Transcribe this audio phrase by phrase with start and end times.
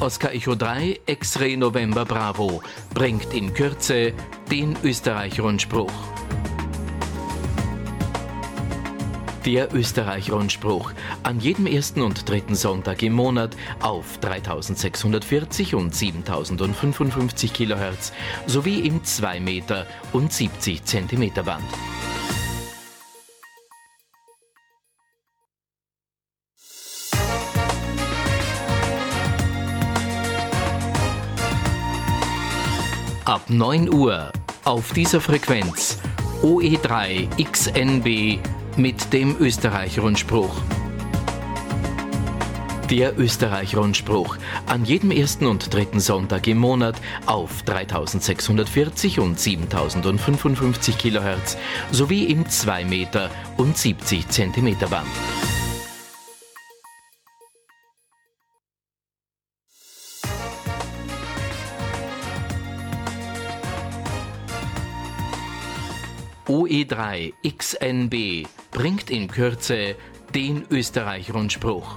[0.00, 2.62] Oscar Echo 3 X-Ray November Bravo
[2.94, 4.14] bringt in Kürze
[4.50, 5.92] den Österreich-Rundspruch.
[9.44, 10.92] Der Österreich-Rundspruch.
[11.22, 18.12] An jedem ersten und dritten Sonntag im Monat auf 3640 und 7055 kHz
[18.46, 21.68] sowie im 2 Meter und 70 Zentimeter Band.
[33.30, 34.32] Ab 9 Uhr
[34.64, 35.98] auf dieser Frequenz
[36.42, 38.40] OE3 XNB
[38.76, 40.50] mit dem Österreich-Rundspruch.
[42.90, 44.36] Der Österreich-Rundspruch.
[44.66, 51.56] An jedem ersten und dritten Sonntag im Monat auf 3640 und 7055 kHz
[51.92, 55.06] sowie im 2 Meter und 70 Zentimeter Band.
[66.50, 69.94] OE3 XNB bringt in Kürze
[70.34, 71.96] den Österreich-Rundspruch.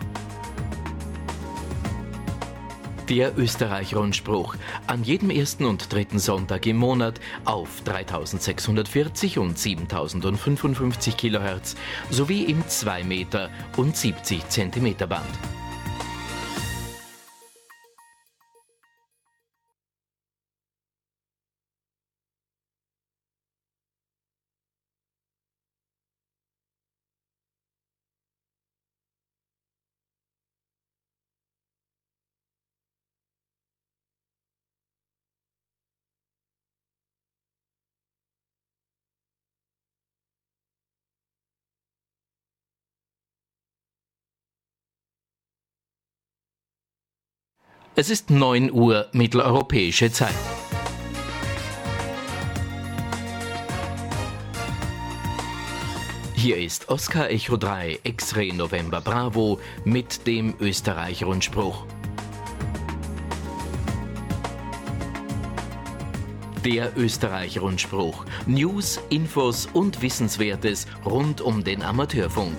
[3.09, 4.55] Der Österreich-Rundspruch.
[4.85, 11.75] An jedem ersten und dritten Sonntag im Monat auf 3640 und 7055 kHz
[12.11, 15.62] sowie im 2 Meter und 70 Zentimeter Band.
[47.95, 50.33] Es ist 9 Uhr mitteleuropäische Zeit.
[56.33, 61.85] Hier ist Oscar Echo 3 X-Ray November Bravo mit dem Österreich-Rundspruch.
[66.65, 68.25] Der Österreich-Rundspruch.
[68.47, 72.57] News, Infos und Wissenswertes rund um den Amateurfunk.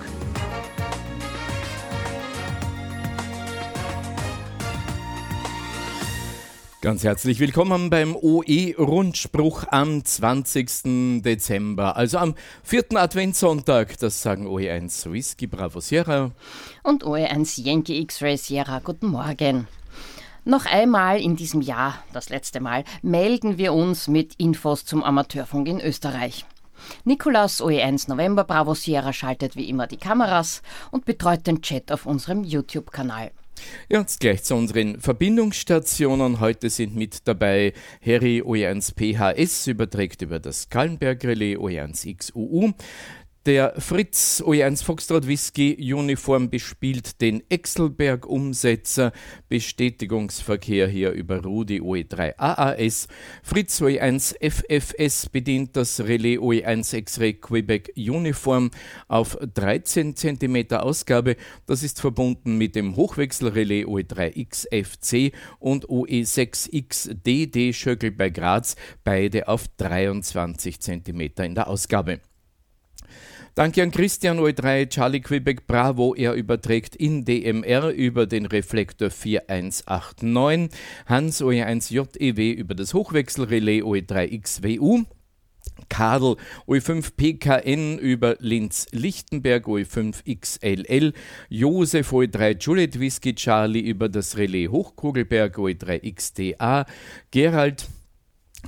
[6.85, 11.23] Ganz herzlich willkommen beim OE-Rundspruch am 20.
[11.23, 13.97] Dezember, also am vierten Adventssonntag.
[13.97, 16.29] Das sagen OE1 Whisky Bravo Sierra
[16.83, 18.81] und OE1 Yankee X-Ray Sierra.
[18.83, 19.67] Guten Morgen.
[20.43, 25.67] Noch einmal in diesem Jahr, das letzte Mal, melden wir uns mit Infos zum Amateurfunk
[25.67, 26.45] in Österreich.
[27.03, 32.05] Nikolaus OE1 November Bravo Sierra schaltet wie immer die Kameras und betreut den Chat auf
[32.05, 33.31] unserem YouTube-Kanal.
[33.89, 36.39] Jetzt gleich zu unseren Verbindungsstationen.
[36.39, 37.73] Heute sind mit dabei
[38.05, 42.73] Harry OE1 PHS, überträgt über das Kallenberg Relais OE1 XUU.
[43.45, 49.11] Der Fritz OE1 Foxtrot Whisky Uniform bespielt den Exelberg-Umsetzer.
[49.49, 53.07] Bestätigungsverkehr hier über Rudi OE3 AAS.
[53.43, 58.71] Fritz OE1 FFS bedient das Relais OE1 X-Ray Quebec Uniform
[59.07, 61.35] auf 13 cm Ausgabe.
[61.67, 69.67] Das ist verbunden mit dem Hochwechselrelais OE3 XFC und OE6XDD Schöckel bei Graz, beide auf
[69.77, 72.21] 23 cm in der Ausgabe.
[73.55, 76.13] Danke an Christian O3 Charlie Quebec Bravo.
[76.15, 80.77] Er überträgt in DMR über den Reflektor 4189.
[81.05, 85.05] Hans OE1JEW über das Hochwechselrelais OE3XWU.
[85.89, 86.35] Kadel
[86.67, 91.13] OE5 PKN über Linz-Lichtenberg OE5 XLL,
[91.49, 96.85] Josef OE3 Juliet Whisky Charlie über das Relais Hochkugelberg OE3 XDA,
[97.31, 97.87] Gerald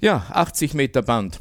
[0.00, 1.40] Ja, 80 Meter Band.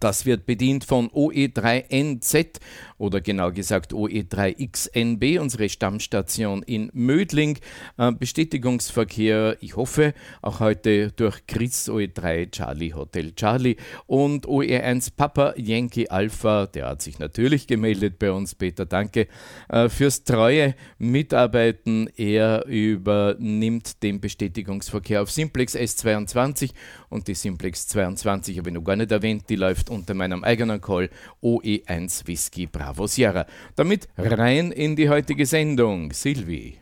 [0.00, 2.58] Das wird bedient von OE3NZ
[3.04, 7.58] oder genau gesagt OE3XNB, unsere Stammstation in Mödling.
[7.98, 15.52] Äh, Bestätigungsverkehr, ich hoffe, auch heute durch Chris OE3 Charlie Hotel Charlie und OE1 Papa
[15.56, 19.28] Yankee Alpha, der hat sich natürlich gemeldet bei uns, Peter, danke
[19.68, 22.08] äh, fürs treue Mitarbeiten.
[22.16, 26.70] Er übernimmt den Bestätigungsverkehr auf Simplex S22
[27.10, 30.80] und die Simplex 22 habe ich noch gar nicht erwähnt, die läuft unter meinem eigenen
[30.80, 31.10] Call
[31.42, 32.93] OE1 Whisky Bravo.
[32.94, 33.46] Bravo Sierra.
[33.74, 36.12] Damit rein in die heutige Sendung.
[36.12, 36.78] Silvi.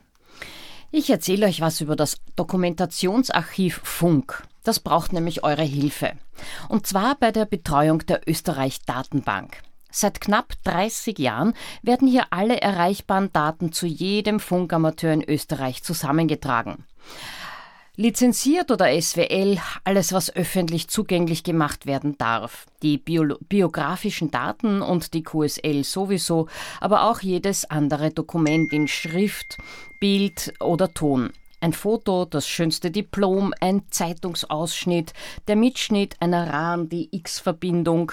[0.91, 4.43] Ich erzähle euch was über das Dokumentationsarchiv Funk.
[4.63, 6.13] Das braucht nämlich eure Hilfe.
[6.69, 9.63] Und zwar bei der Betreuung der Österreich-Datenbank.
[9.91, 16.85] Seit knapp 30 Jahren werden hier alle erreichbaren Daten zu jedem Funkamateur in Österreich zusammengetragen.
[17.97, 22.65] Lizenziert oder SWL, alles was öffentlich zugänglich gemacht werden darf.
[22.83, 26.49] Die Bio biografischen Daten und die QSL sowieso,
[26.81, 29.59] aber auch jedes andere Dokument in Schrift,
[30.01, 31.35] Bild oder Ton.
[31.61, 35.13] Ein Foto, das schönste Diplom, ein Zeitungsausschnitt,
[35.47, 38.13] der Mitschnitt einer RAN, die X-Verbindung.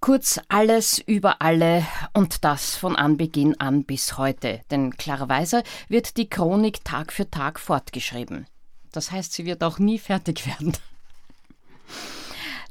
[0.00, 4.62] Kurz alles über alle und das von Anbeginn an bis heute.
[4.70, 8.46] Denn klarerweise wird die Chronik Tag für Tag fortgeschrieben.
[8.92, 10.72] Das heißt, sie wird auch nie fertig werden.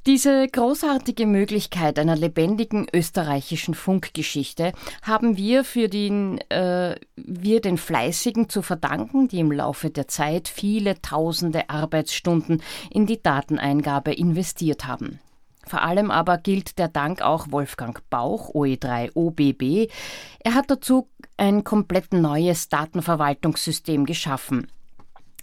[0.06, 4.72] Diese großartige Möglichkeit einer lebendigen österreichischen Funkgeschichte
[5.02, 10.48] haben wir für den, äh, wir den Fleißigen zu verdanken, die im Laufe der Zeit
[10.48, 15.20] viele tausende Arbeitsstunden in die Dateneingabe investiert haben.
[15.66, 19.92] Vor allem aber gilt der Dank auch Wolfgang Bauch, OE3 OBB.
[20.40, 24.68] Er hat dazu ein komplett neues Datenverwaltungssystem geschaffen.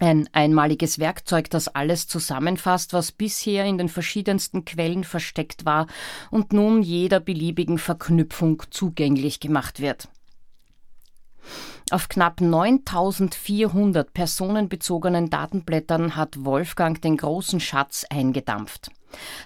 [0.02, 5.87] Ein einmaliges Werkzeug, das alles zusammenfasst, was bisher in den verschiedensten Quellen versteckt war
[6.32, 10.08] und nun jeder beliebigen Verknüpfung zugänglich gemacht wird.
[11.93, 18.90] Auf knapp 9400 personenbezogenen Datenblättern hat Wolfgang den großen Schatz eingedampft.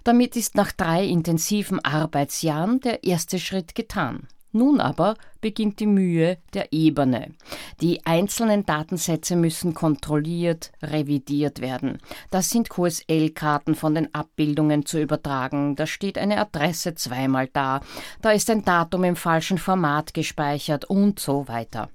[0.05, 4.27] Damit ist nach drei intensiven Arbeitsjahren der erste Schritt getan.
[4.57, 7.35] Nun aber beginnt die Mühe der Ebene.
[7.83, 11.99] Die einzelnen Datensätze müssen kontrolliert, revidiert werden.
[12.31, 15.77] Das sind QSL-Karten von den Abbildungen zu übertragen.
[15.77, 17.81] Da steht eine Adresse zweimal da.
[18.23, 21.91] Da ist ein Datum im falschen Format gespeichert und so weiter.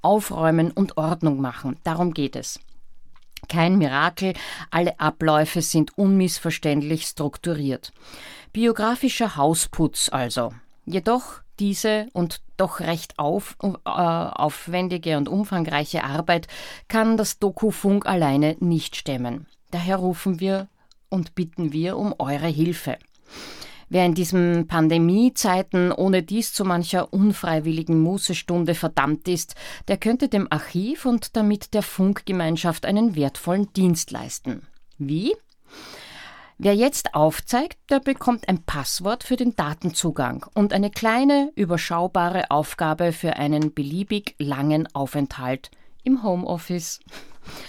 [0.00, 2.58] Aufräumen und Ordnung machen, darum geht es.
[3.50, 4.32] Kein Mirakel,
[4.70, 7.92] alle Abläufe sind unmissverständlich strukturiert.
[8.54, 10.52] Biografischer Hausputz also.
[10.90, 16.46] Jedoch diese und doch recht auf, äh, aufwendige und umfangreiche Arbeit
[16.88, 19.46] kann das Dokufunk alleine nicht stemmen.
[19.70, 20.68] Daher rufen wir
[21.10, 22.96] und bitten wir um eure Hilfe.
[23.90, 29.56] Wer in diesen Pandemiezeiten ohne dies zu mancher unfreiwilligen Mußestunde verdammt ist,
[29.88, 34.66] der könnte dem Archiv und damit der Funkgemeinschaft einen wertvollen Dienst leisten.
[34.96, 35.34] Wie?
[36.60, 43.12] Wer jetzt aufzeigt, der bekommt ein Passwort für den Datenzugang und eine kleine, überschaubare Aufgabe
[43.12, 45.70] für einen beliebig langen Aufenthalt
[46.02, 46.98] im Homeoffice.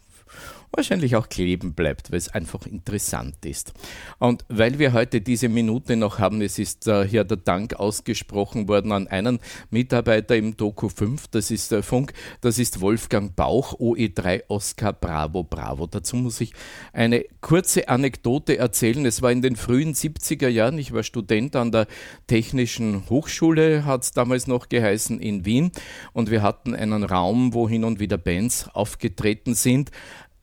[0.72, 3.72] wahrscheinlich auch kleben bleibt, weil es einfach interessant ist.
[4.18, 8.68] Und weil wir heute diese Minute noch haben, es ist äh, hier der Dank ausgesprochen
[8.68, 13.74] worden an einen Mitarbeiter im Doku 5, das ist der Funk, das ist Wolfgang Bauch,
[13.74, 15.86] OE3 Oscar Bravo Bravo.
[15.86, 16.52] Dazu muss ich
[16.92, 19.04] eine kurze Anekdote erzählen.
[19.06, 21.86] Es war in den frühen 70er Jahren, ich war Student an der
[22.26, 25.70] Technischen Hochschule, hat es damals noch geheißen, in Wien
[26.12, 29.90] und wir hatten einen Raum, wo hin und wieder Bands aufgetreten sind.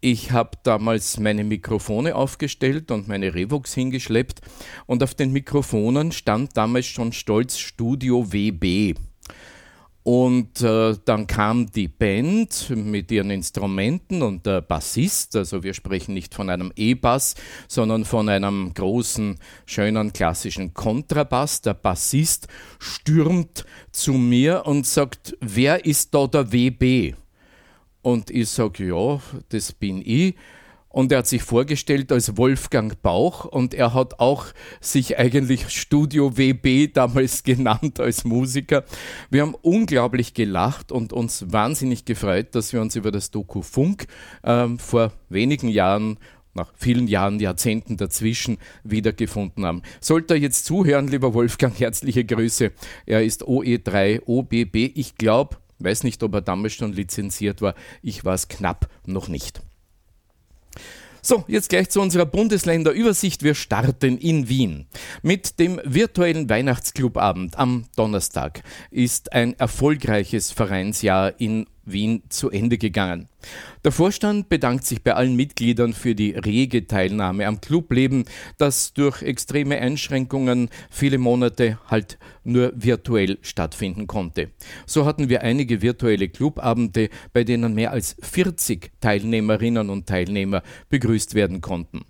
[0.06, 4.42] Ich habe damals meine Mikrofone aufgestellt und meine Revox hingeschleppt
[4.86, 8.96] und auf den Mikrofonen stand damals schon stolz Studio WB.
[10.04, 16.14] Und äh, dann kam die Band mit ihren Instrumenten und der Bassist, also wir sprechen
[16.14, 17.36] nicht von einem E-Bass,
[17.70, 21.62] sondern von einem großen, schönen, klassischen Kontrabass.
[21.62, 27.16] Der Bassist stürmt zu mir und sagt, wer ist da der WB?
[28.04, 29.20] Und ich sage, ja,
[29.50, 30.36] das bin ich.
[30.90, 34.46] Und er hat sich vorgestellt als Wolfgang Bauch und er hat auch
[34.80, 38.84] sich eigentlich Studio WB damals genannt als Musiker.
[39.32, 44.06] Wir haben unglaublich gelacht und uns wahnsinnig gefreut, dass wir uns über das Doku Funk
[44.44, 46.20] ähm, vor wenigen Jahren
[46.54, 49.82] nach vielen Jahren, Jahrzehnten dazwischen wiedergefunden haben.
[50.00, 52.72] Sollte er jetzt zuhören, lieber Wolfgang, herzliche Grüße.
[53.08, 54.92] Er ist OE3 OBB.
[54.94, 57.76] Ich glaube, weiß nicht, ob er damals schon lizenziert war.
[58.02, 59.62] Ich war es knapp noch nicht.
[61.26, 63.44] So, jetzt gleich zu unserer Bundesländerübersicht.
[63.44, 64.88] Wir starten in Wien.
[65.22, 68.62] Mit dem virtuellen Weihnachtsclubabend am Donnerstag
[68.92, 73.28] ist ein erfolgreiches Vereinsjahr in Wien zu Ende gegangen.
[73.84, 78.26] Der Vorstand bedankt sich bei allen Mitgliedern für die rege Teilnahme am Clubleben,
[78.58, 84.52] das durch extreme Einschränkungen viele Monate halt nur virtuell stattfinden konnte.
[84.86, 91.36] So hatten wir einige virtuelle Clubabende, bei denen mehr als 40 Teilnehmerinnen und Teilnehmer begrüßt
[91.36, 92.06] werden konnten.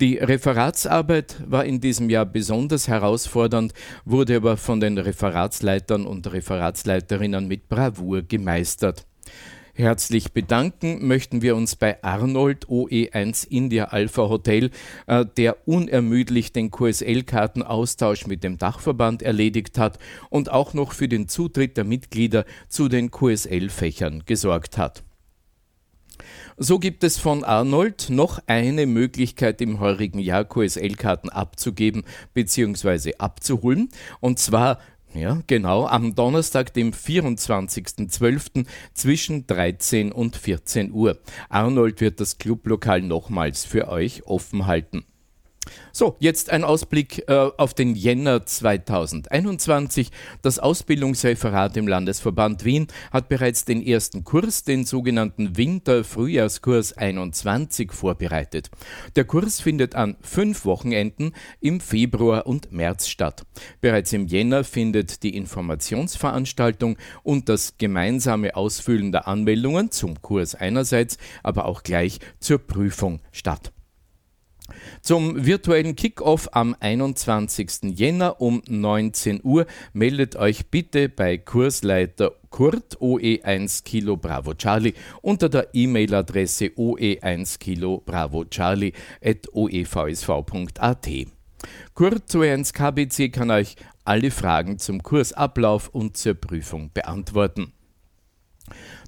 [0.00, 3.72] Die Referatsarbeit war in diesem Jahr besonders herausfordernd,
[4.04, 9.06] wurde aber von den Referatsleitern und Referatsleiterinnen mit Bravour gemeistert.
[9.78, 14.70] Herzlich bedanken möchten wir uns bei Arnold OE1 India Alpha Hotel,
[15.06, 19.98] äh, der unermüdlich den QSL-Kartenaustausch mit dem Dachverband erledigt hat
[20.30, 25.04] und auch noch für den Zutritt der Mitglieder zu den QSL-Fächern gesorgt hat.
[26.58, 33.16] So gibt es von Arnold noch eine Möglichkeit im heurigen Jahr QSL-Karten abzugeben bzw.
[33.18, 33.90] abzuholen.
[34.20, 34.78] Und zwar
[35.12, 38.66] ja, genau, am Donnerstag, dem 24.12.
[38.94, 41.18] zwischen 13 und 14 Uhr.
[41.50, 45.04] Arnold wird das Clublokal nochmals für euch offen halten.
[45.92, 50.10] So, jetzt ein Ausblick äh, auf den Jänner 2021.
[50.42, 58.70] Das Ausbildungsreferat im Landesverband Wien hat bereits den ersten Kurs, den sogenannten Winter-Frühjahrskurs 21, vorbereitet.
[59.16, 63.44] Der Kurs findet an fünf Wochenenden im Februar und März statt.
[63.80, 71.18] Bereits im Jänner findet die Informationsveranstaltung und das gemeinsame Ausfüllen der Anmeldungen zum Kurs einerseits,
[71.42, 73.72] aber auch gleich zur Prüfung statt.
[75.02, 77.98] Zum virtuellen Kickoff am 21.
[77.98, 85.48] Jänner um 19 Uhr meldet euch bitte bei Kursleiter Kurt OE1 Kilo Bravo Charlie unter
[85.48, 91.08] der E-Mail-Adresse oe1 Kilo Bravo Charlie at oevsv.at.
[91.94, 97.72] Kurt OE1 KBC kann euch alle Fragen zum Kursablauf und zur Prüfung beantworten.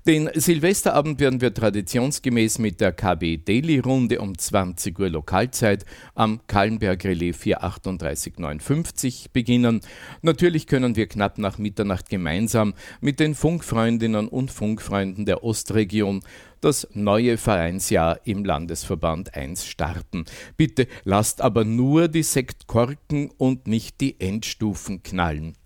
[0.07, 6.41] Den Silvesterabend werden wir traditionsgemäß mit der KB Daily Runde um 20 Uhr Lokalzeit am
[6.47, 9.81] Kallenberg Relais 43859 beginnen.
[10.23, 16.23] Natürlich können wir knapp nach Mitternacht gemeinsam mit den Funkfreundinnen und Funkfreunden der Ostregion
[16.61, 20.25] das neue Vereinsjahr im Landesverband 1 starten.
[20.57, 25.58] Bitte lasst aber nur die Sektkorken und nicht die Endstufen knallen.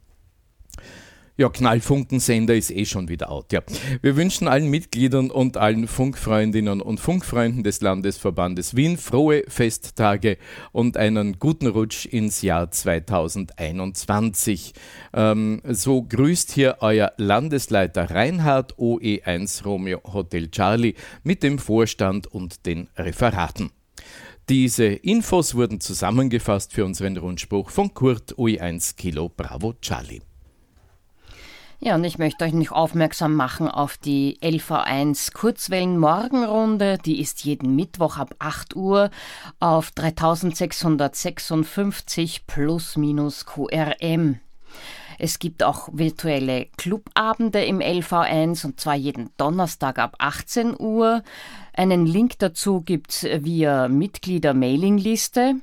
[1.42, 3.52] Ja, Knallfunkensender ist eh schon wieder out.
[3.52, 3.62] Ja.
[4.00, 10.38] Wir wünschen allen Mitgliedern und allen Funkfreundinnen und Funkfreunden des Landesverbandes Wien frohe Festtage
[10.70, 14.72] und einen guten Rutsch ins Jahr 2021.
[15.12, 20.94] Ähm, so grüßt hier euer Landesleiter Reinhard OE1 Romeo Hotel Charlie
[21.24, 23.72] mit dem Vorstand und den Referaten.
[24.48, 30.20] Diese Infos wurden zusammengefasst für unseren Rundspruch von Kurt OE1 Kilo Bravo Charlie.
[31.84, 36.96] Ja, und ich möchte euch noch aufmerksam machen auf die LV1 Kurzwellen-Morgenrunde.
[37.04, 39.10] Die ist jeden Mittwoch ab 8 Uhr
[39.58, 44.38] auf 3656 plus minus QRM.
[45.18, 51.24] Es gibt auch virtuelle Clubabende im LV1 und zwar jeden Donnerstag ab 18 Uhr.
[51.72, 55.56] Einen Link dazu gibt es via Mitglieder-Mailingliste.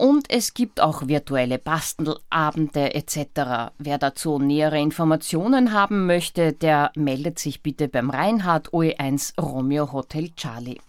[0.00, 3.70] Und es gibt auch virtuelle Bastelabende etc.
[3.76, 10.30] Wer dazu nähere Informationen haben möchte, der meldet sich bitte beim Reinhard OE1 Romeo Hotel
[10.34, 10.80] Charlie.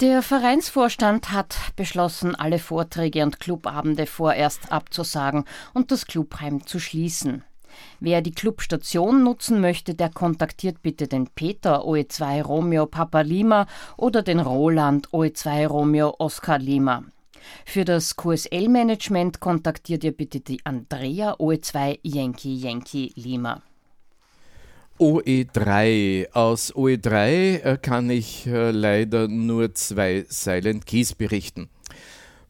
[0.00, 7.42] Der Vereinsvorstand hat beschlossen, alle Vorträge und Clubabende vorerst abzusagen und das Clubheim zu schließen.
[7.98, 14.22] Wer die Clubstation nutzen möchte, der kontaktiert bitte den Peter OE2 Romeo Papa Lima oder
[14.22, 17.02] den Roland OE2 Romeo Oscar Lima.
[17.64, 23.62] Für das QSL-Management kontaktiert ihr bitte die Andrea OE2 Yankee Yankee Lima.
[24.98, 26.32] OE3.
[26.32, 31.68] Aus OE3 äh, kann ich äh, leider nur zwei Silent Keys berichten.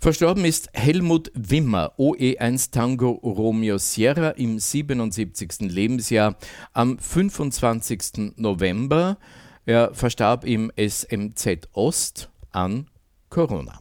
[0.00, 5.70] Verstorben ist Helmut Wimmer, OE1 Tango Romeo Sierra im 77.
[5.70, 6.36] Lebensjahr
[6.72, 8.34] am 25.
[8.36, 9.18] November.
[9.66, 12.86] Er verstarb im SMZ Ost an
[13.28, 13.80] Corona.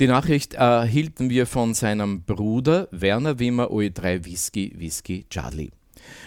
[0.00, 5.70] Die Nachricht erhielten wir von seinem Bruder Werner Wimmer, OE3 Whisky Whisky Charlie.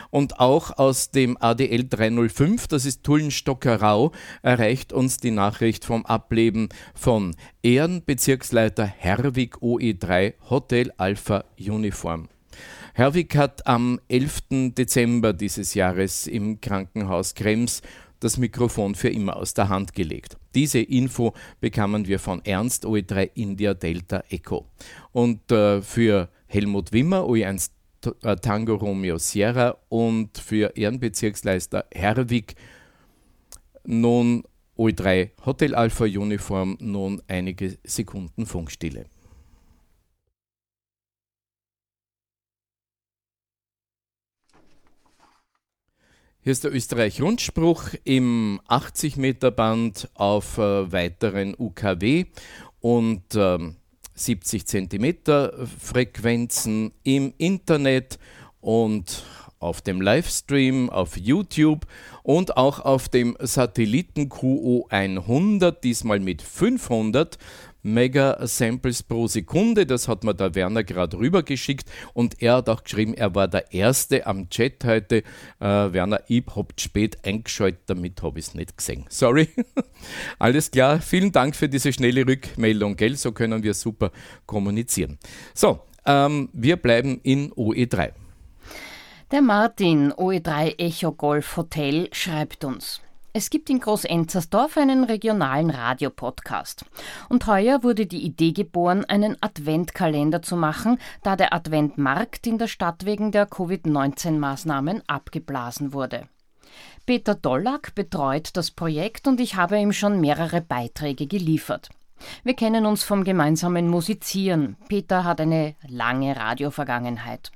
[0.09, 6.69] Und auch aus dem ADL 305, das ist Tullenstockerau, erreicht uns die Nachricht vom Ableben
[6.93, 12.29] von Ehrenbezirksleiter Herwig OE3 Hotel Alpha Uniform.
[12.93, 14.73] Herwig hat am 11.
[14.75, 17.83] Dezember dieses Jahres im Krankenhaus Krems
[18.19, 20.37] das Mikrofon für immer aus der Hand gelegt.
[20.55, 24.65] Diese Info bekamen wir von Ernst OE3 India Delta Echo.
[25.11, 27.71] Und äh, für Helmut Wimmer, OE1 äh,
[28.41, 32.55] Tango Romeo Sierra und für Ehrenbezirksleister Herwig
[33.85, 34.43] nun
[34.77, 39.05] OE3 Hotel Alpha Uniform nun einige Sekunden Funkstille.
[46.47, 52.23] Hier ist der Österreich-Rundspruch im 80-Meter-Band auf äh, weiteren UKW
[52.79, 53.75] und ähm,
[54.19, 55.15] 70 cm
[55.79, 58.19] Frequenzen im Internet
[58.61, 59.23] und
[59.59, 61.87] auf dem Livestream auf YouTube
[62.23, 67.37] und auch auf dem Satelliten QO100, diesmal mit 500
[67.87, 69.85] Mega-Samples pro Sekunde.
[69.85, 73.73] Das hat mir der Werner gerade rübergeschickt und er hat auch geschrieben, er war der
[73.73, 75.23] Erste am Chat heute.
[75.59, 79.05] Äh, Werner, ich hab spät eingeschaltet, damit habe ich es nicht gesehen.
[79.09, 79.49] Sorry.
[80.39, 83.15] Alles klar, vielen Dank für diese schnelle Rückmeldung, gell?
[83.15, 84.11] So können wir super
[84.45, 85.17] kommunizieren.
[85.53, 88.11] So, ähm, wir bleiben in OE3.
[89.31, 93.01] Der Martin, OE3 Echo Golf Hotel, schreibt uns.
[93.37, 96.85] Es gibt in Großenzersdorf einen regionalen Radiopodcast.
[97.29, 102.65] Und heuer wurde die Idee geboren, einen Adventkalender zu machen, da der Adventmarkt in der
[102.65, 106.27] Stadt wegen der Covid-19-Maßnahmen abgeblasen wurde.
[107.05, 111.89] Peter Dollack betreut das Projekt und ich habe ihm schon mehrere Beiträge geliefert.
[112.43, 114.77] Wir kennen uns vom gemeinsamen Musizieren.
[114.87, 117.51] Peter hat eine lange Radiovergangenheit.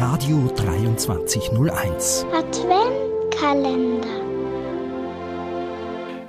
[0.00, 4.21] Radio 2301 Adventkalender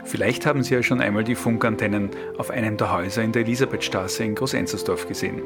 [0.06, 4.24] Vielleicht haben Sie ja schon einmal die Funkantennen auf einem der Häuser in der Elisabethstraße
[4.24, 5.42] in Großenzersdorf gesehen.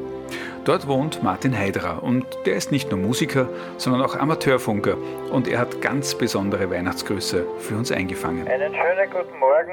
[0.65, 4.97] Dort wohnt Martin Heiderer und der ist nicht nur Musiker, sondern auch Amateurfunker
[5.31, 8.47] und er hat ganz besondere Weihnachtsgrüße für uns eingefangen.
[8.47, 9.71] Einen schönen guten Morgen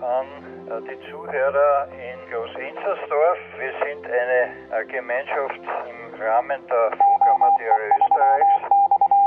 [0.00, 0.26] an
[0.66, 3.38] äh, die Zuhörer in Großenzersdorf.
[3.58, 8.72] Wir sind eine Gemeinschaft im Rahmen der Funkamateure Österreichs.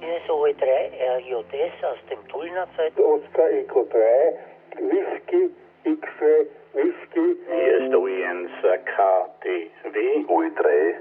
[0.01, 0.65] Hier ist OE3
[1.17, 2.93] RJS aus dem Tullner Zeit.
[2.99, 5.49] Oscar Eco 3 Whisky,
[5.83, 7.38] X-Ray, Whisky.
[7.47, 8.49] Hier ist OE1
[8.83, 10.25] KTW.
[10.27, 10.95] OE3,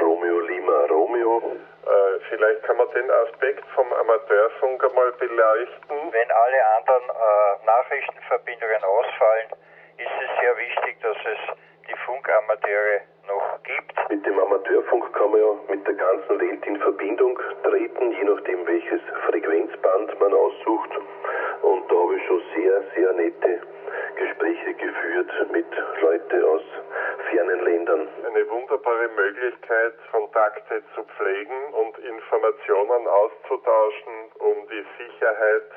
[0.00, 1.38] Romeo Lima Romeo.
[1.38, 5.96] Äh, vielleicht kann man den Aspekt vom Amateurfunk einmal beleuchten.
[6.12, 9.48] Wenn alle anderen äh, Nachrichtenverbindungen ausfallen,
[9.98, 14.10] ist es sehr wichtig, dass es die Funkamateure noch gibt.
[14.10, 18.66] Mit dem Amateurfunk kann man ja mit der ganzen Welt in Verbindung treten, je nachdem
[18.66, 20.90] welches Frequenzband man aussucht.
[21.62, 23.60] Und habe ich schon sehr, sehr nette
[24.16, 25.66] Gespräche geführt mit
[26.00, 26.62] Leuten aus
[27.30, 28.08] fernen Ländern.
[28.24, 35.70] Eine wunderbare Möglichkeit, Kontakte zu pflegen und Informationen auszutauschen, um die Sicherheit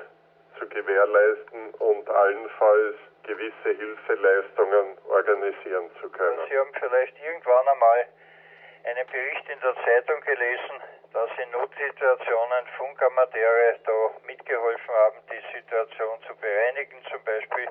[0.59, 6.39] zu gewährleisten und allenfalls gewisse Hilfeleistungen organisieren zu können.
[6.49, 8.05] Sie haben vielleicht irgendwann einmal
[8.83, 16.17] einen Bericht in der Zeitung gelesen, dass in Notsituationen Funkamateure da mitgeholfen haben, die Situation
[16.27, 16.97] zu bereinigen.
[17.11, 17.67] Zum Beispiel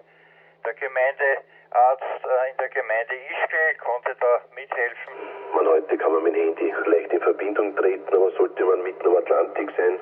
[0.64, 5.12] der Gemeindearzt äh, in der Gemeinde Ischgl konnte da mithelfen.
[5.54, 9.06] Man, heute kann man mit dem Handy leicht in Verbindung treten, aber sollte man mitten
[9.06, 9.98] am Atlantik sein,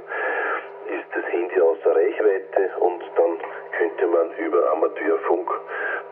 [0.90, 3.38] ist das Handy außer Reichweite und dann
[3.76, 5.50] könnte man über Amateurfunk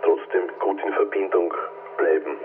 [0.03, 1.53] trotzdem gut in Verbindung
[1.97, 2.39] bleiben.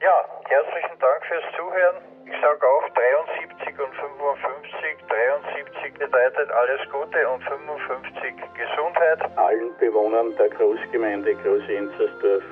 [0.00, 2.17] Ja, herzlichen Dank fürs Zuhören.
[2.28, 5.00] Ich sage auch 73 und 55.
[5.08, 9.20] 73 bedeutet alles Gute und 55 Gesundheit.
[9.36, 12.44] Allen Bewohnern der Großgemeinde Groß-Enzersdorf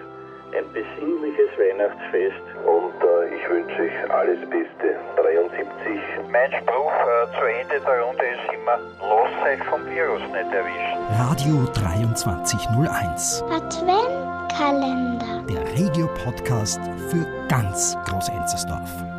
[0.57, 2.41] ein besinnliches Weihnachtsfest.
[2.65, 4.97] Und äh, ich wünsche euch alles Beste.
[5.17, 5.69] 73.
[6.33, 11.05] Mein Spruch äh, zu Ende der Runde ist immer, lasst euch vom Virus nicht erwischen.
[11.21, 15.45] Radio 2301 Adventkalender.
[15.49, 19.16] Der Regio-Podcast für ganz Groß-Enzersdorf.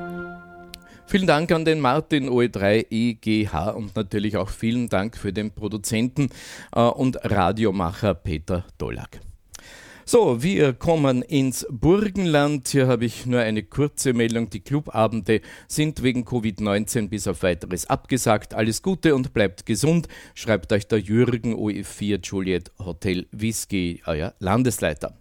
[1.10, 6.28] Vielen Dank an den Martin OE3 EGH und natürlich auch vielen Dank für den Produzenten
[6.76, 9.22] äh, und Radiomacher Peter Dollack.
[10.04, 12.68] So, wir kommen ins Burgenland.
[12.68, 14.50] Hier habe ich nur eine kurze Meldung.
[14.50, 15.40] Die Clubabende
[15.70, 18.54] sind wegen Covid-19 bis auf weiteres abgesagt.
[18.54, 25.18] Alles Gute und bleibt gesund, schreibt euch der Jürgen OE4 Juliet Hotel Whisky, euer Landesleiter.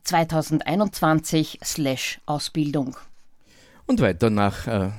[0.03, 2.97] 2021 slash Ausbildung.
[3.88, 4.91] Und weiter nach äh,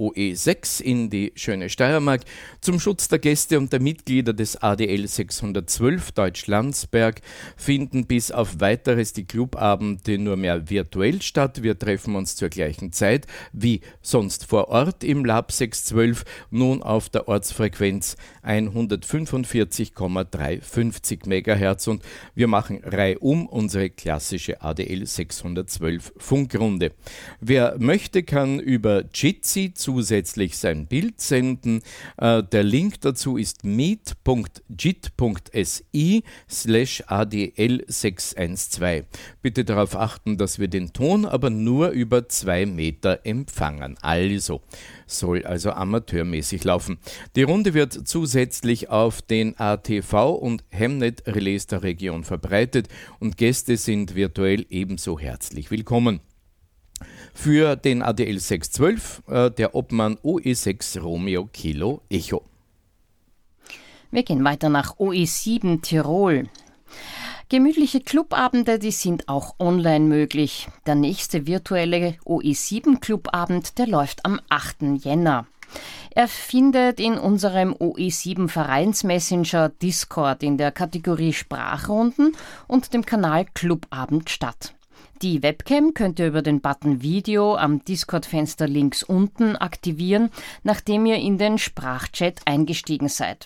[0.00, 2.22] OE6 in die schöne Steiermark
[2.62, 7.20] zum Schutz der Gäste und der Mitglieder des ADL 612 Deutschlandsberg
[7.56, 11.62] finden bis auf weiteres die Clubabende nur mehr virtuell statt.
[11.62, 17.10] Wir treffen uns zur gleichen Zeit wie sonst vor Ort im Lab 612, nun auf
[17.10, 22.02] der Ortsfrequenz 145,350 MHz und
[22.34, 26.92] wir machen reihum unsere klassische ADL 612 Funkrunde.
[27.40, 31.82] Wer möchte, kann über Jitsi zusätzlich sein Bild senden.
[32.16, 34.22] Äh, der Link dazu ist meet.jit.si
[36.48, 39.04] slash adl612.
[39.42, 43.96] Bitte darauf achten, dass wir den Ton aber nur über zwei Meter empfangen.
[44.00, 44.60] Also
[45.08, 46.98] soll also amateurmäßig laufen.
[47.34, 52.86] Die Runde wird zusätzlich auf den ATV und Hemnet Relais der Region verbreitet
[53.18, 56.20] und Gäste sind virtuell ebenso herzlich willkommen.
[57.34, 62.44] Für den ADL 612 äh, der Obmann OE6 Romeo Kilo Echo.
[64.10, 66.48] Wir gehen weiter nach OE7 Tirol.
[67.48, 70.68] Gemütliche Clubabende, die sind auch online möglich.
[70.86, 75.04] Der nächste virtuelle OE7 Clubabend, der läuft am 8.
[75.04, 75.46] Jänner.
[76.10, 84.30] Er findet in unserem OE7 Vereinsmessenger Discord in der Kategorie Sprachrunden und dem Kanal Clubabend
[84.30, 84.74] statt.
[85.22, 90.30] Die Webcam könnt ihr über den Button Video am Discord-Fenster links unten aktivieren,
[90.62, 93.44] nachdem ihr in den Sprachchat eingestiegen seid.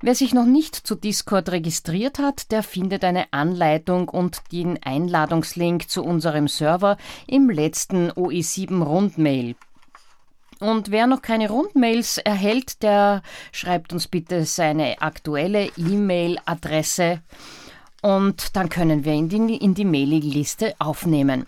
[0.00, 5.88] Wer sich noch nicht zu Discord registriert hat, der findet eine Anleitung und den Einladungslink
[5.88, 6.96] zu unserem Server
[7.28, 9.54] im letzten OE7 Rundmail.
[10.58, 17.22] Und wer noch keine Rundmails erhält, der schreibt uns bitte seine aktuelle E-Mail-Adresse
[18.02, 21.46] und dann können wir ihn in die, in die Mailingliste aufnehmen.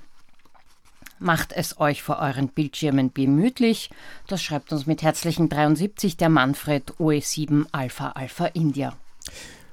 [1.18, 3.90] Macht es euch vor euren Bildschirmen gemütlich.
[4.26, 8.96] Das schreibt uns mit herzlichen 73 der Manfred OE7 Alpha Alpha India.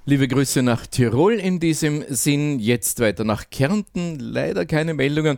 [0.06, 2.60] Liebe Grüße nach Tirol in diesem Sinn.
[2.60, 4.20] Jetzt weiter nach Kärnten.
[4.20, 5.38] Leider keine Meldungen.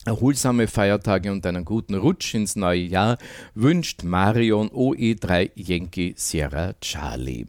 [0.05, 3.17] Erholsame Feiertage und einen guten Rutsch ins neue Jahr
[3.55, 7.47] wünscht Marion OE3 Yankee Sierra Charlie.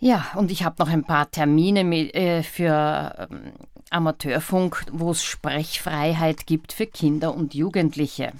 [0.00, 1.80] Ja, und ich habe noch ein paar Termine
[2.14, 3.52] äh, für ähm,
[3.90, 8.32] Amateurfunk, wo es Sprechfreiheit gibt für Kinder und Jugendliche.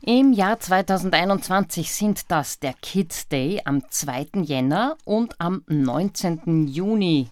[0.00, 4.42] Im Jahr 2021 sind das der Kids Day am 2.
[4.42, 6.68] Jänner und am 19.
[6.68, 7.30] Juni.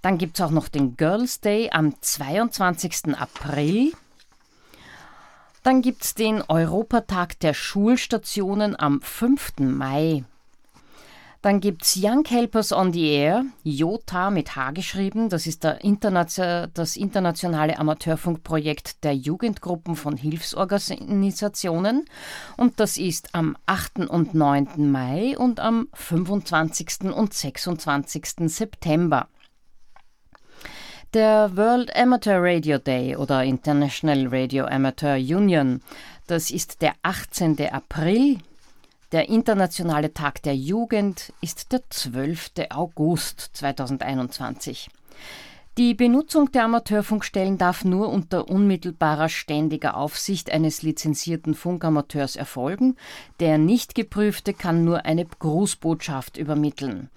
[0.00, 3.16] Dann gibt es auch noch den Girls Day am 22.
[3.18, 3.92] April.
[5.64, 9.58] Dann gibt es den Europatag der Schulstationen am 5.
[9.58, 10.24] Mai.
[11.42, 15.28] Dann gibt es Young Helpers on the Air, JOTA mit H geschrieben.
[15.28, 22.04] Das ist Internation das internationale Amateurfunkprojekt der Jugendgruppen von Hilfsorganisationen.
[22.56, 24.08] Und das ist am 8.
[24.08, 24.88] und 9.
[24.88, 27.12] Mai und am 25.
[27.12, 28.48] und 26.
[28.48, 29.26] September.
[31.14, 35.82] Der World Amateur Radio Day oder International Radio Amateur Union,
[36.28, 37.68] das ist der 18.
[37.72, 38.38] April
[39.12, 42.52] der Internationale Tag der Jugend ist der 12.
[42.70, 44.88] August 2021.
[45.76, 52.96] Die Benutzung der Amateurfunkstellen darf nur unter unmittelbarer ständiger Aufsicht eines lizenzierten Funkamateurs erfolgen.
[53.38, 57.10] Der nicht geprüfte kann nur eine Grußbotschaft übermitteln.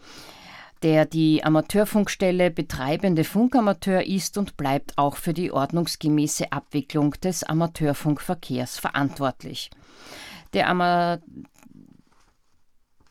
[0.84, 8.78] Der die Amateurfunkstelle betreibende Funkamateur ist und bleibt auch für die ordnungsgemäße Abwicklung des Amateurfunkverkehrs
[8.80, 9.70] verantwortlich.
[10.54, 11.22] Der Amateur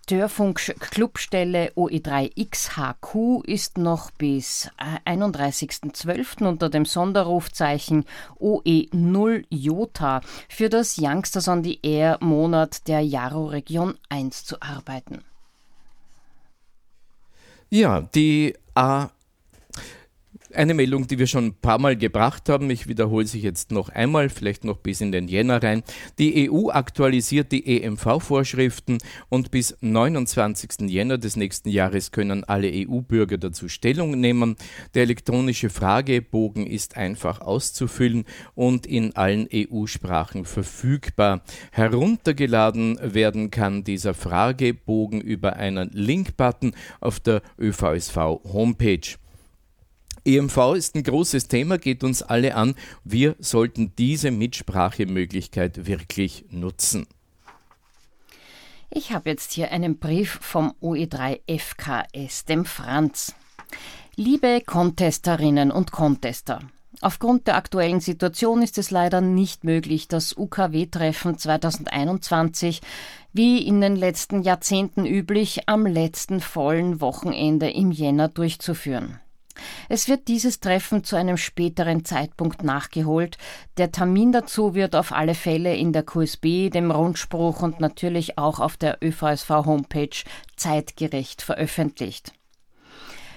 [0.05, 4.71] Störfunk-Clubstelle OE3XHQ ist noch bis
[5.07, 6.43] 31.12.
[6.43, 8.05] Äh, unter dem Sonderrufzeichen
[8.39, 15.25] OE0 Jota für das Youngsters on the Air Monat der Jaro Region 1 zu arbeiten.
[17.71, 19.09] Ja, die A
[20.57, 23.89] eine Meldung, die wir schon ein paar Mal gebracht haben, ich wiederhole sie jetzt noch
[23.89, 25.83] einmal, vielleicht noch bis in den Jänner rein.
[26.19, 30.89] Die EU aktualisiert die EMV-Vorschriften und bis 29.
[30.91, 34.57] Jänner des nächsten Jahres können alle EU-Bürger dazu Stellung nehmen.
[34.95, 41.43] Der elektronische Fragebogen ist einfach auszufüllen und in allen EU-Sprachen verfügbar.
[41.73, 49.24] Heruntergeladen werden kann dieser Fragebogen über einen Link-Button auf der ÖVSV-Homepage.
[50.25, 52.75] EMV ist ein großes Thema, geht uns alle an.
[53.05, 57.07] Wir sollten diese Mitsprachemöglichkeit wirklich nutzen.
[58.91, 63.35] Ich habe jetzt hier einen Brief vom OE3 FKS, dem Franz.
[64.17, 66.61] Liebe Contesterinnen und Contester,
[67.01, 72.81] Aufgrund der aktuellen Situation ist es leider nicht möglich, das UKW-Treffen 2021
[73.33, 79.21] wie in den letzten Jahrzehnten üblich am letzten vollen Wochenende im Jänner durchzuführen.
[79.89, 83.39] Es wird dieses Treffen zu einem späteren Zeitpunkt nachgeholt.
[83.77, 88.61] Der Termin dazu wird auf alle Fälle in der QSB, dem Rundspruch und natürlich auch
[88.61, 90.25] auf der ÖVSV-Homepage
[90.57, 92.33] zeitgerecht veröffentlicht.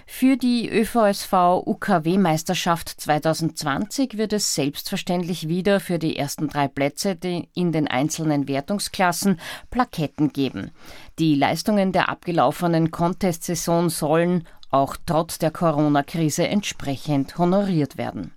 [0.09, 1.33] Für die ÖVSV
[1.65, 7.17] UKW-Meisterschaft 2020 wird es selbstverständlich wieder für die ersten drei Plätze
[7.53, 9.37] in den einzelnen Wertungsklassen
[9.69, 10.71] Plaketten geben.
[11.19, 18.33] Die Leistungen der abgelaufenen Contest-Saison sollen auch trotz der Corona-Krise entsprechend honoriert werden.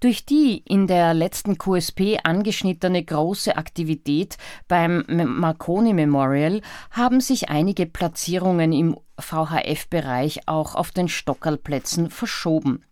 [0.00, 4.36] Durch die in der letzten QSP angeschnittene große Aktivität
[4.68, 12.84] beim Marconi Memorial haben sich einige Platzierungen im VHF-Bereich auch auf den Stockerlplätzen verschoben.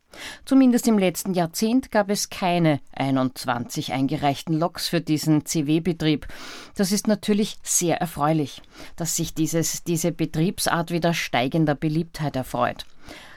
[0.44, 6.26] Zumindest im letzten Jahrzehnt gab es keine 21 eingereichten Loks für diesen CW-Betrieb.
[6.76, 8.62] Das ist natürlich sehr erfreulich,
[8.96, 12.86] dass sich dieses, diese Betriebsart wieder steigender Beliebtheit erfreut.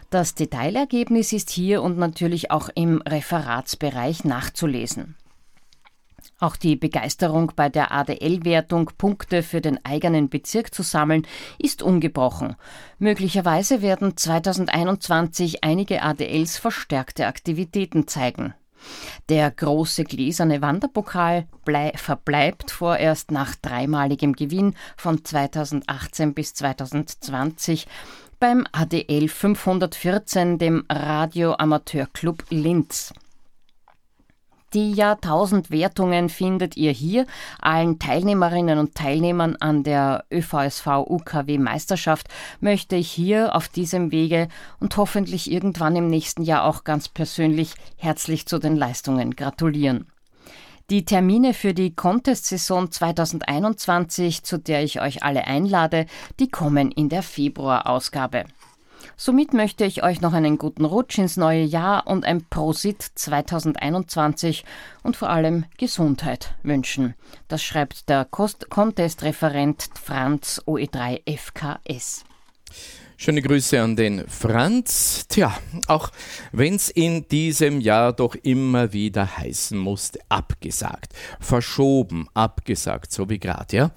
[0.09, 5.15] Das Detailergebnis ist hier und natürlich auch im Referatsbereich nachzulesen.
[6.39, 11.25] Auch die Begeisterung bei der ADL-Wertung, Punkte für den eigenen Bezirk zu sammeln,
[11.57, 12.55] ist ungebrochen.
[12.99, 18.53] Möglicherweise werden 2021 einige ADLs verstärkte Aktivitäten zeigen.
[19.29, 21.47] Der große gläserne Wanderpokal
[21.95, 27.87] verbleibt vorerst nach dreimaligem Gewinn von 2018 bis 2020
[28.39, 33.11] beim ADL 514, dem Radio Amateur Club Linz.
[34.73, 37.25] Die Jahrtausendwertungen findet ihr hier.
[37.61, 42.27] Allen Teilnehmerinnen und Teilnehmern an der ÖVSV UKW Meisterschaft
[42.59, 44.49] möchte ich hier auf diesem Wege
[44.81, 50.05] und hoffentlich irgendwann im nächsten Jahr auch ganz persönlich herzlich zu den Leistungen gratulieren.
[50.89, 56.05] Die Termine für die Contest-Saison 2021, zu der ich euch alle einlade,
[56.39, 58.45] die kommen in der Februarausgabe.
[59.19, 64.63] Somit möchte ich euch noch einen guten Rutsch ins neue Jahr und ein Prosit 2021
[65.01, 67.15] und vor allem Gesundheit wünschen.
[67.47, 72.25] Das schreibt der Contest-Referent Franz OE3 FKS.
[73.19, 75.25] Schöne Grüße an den Franz.
[75.27, 76.11] Tja, auch
[76.51, 83.39] wenn es in diesem Jahr doch immer wieder heißen musste, abgesagt, verschoben, abgesagt, so wie
[83.39, 83.91] gerade, ja.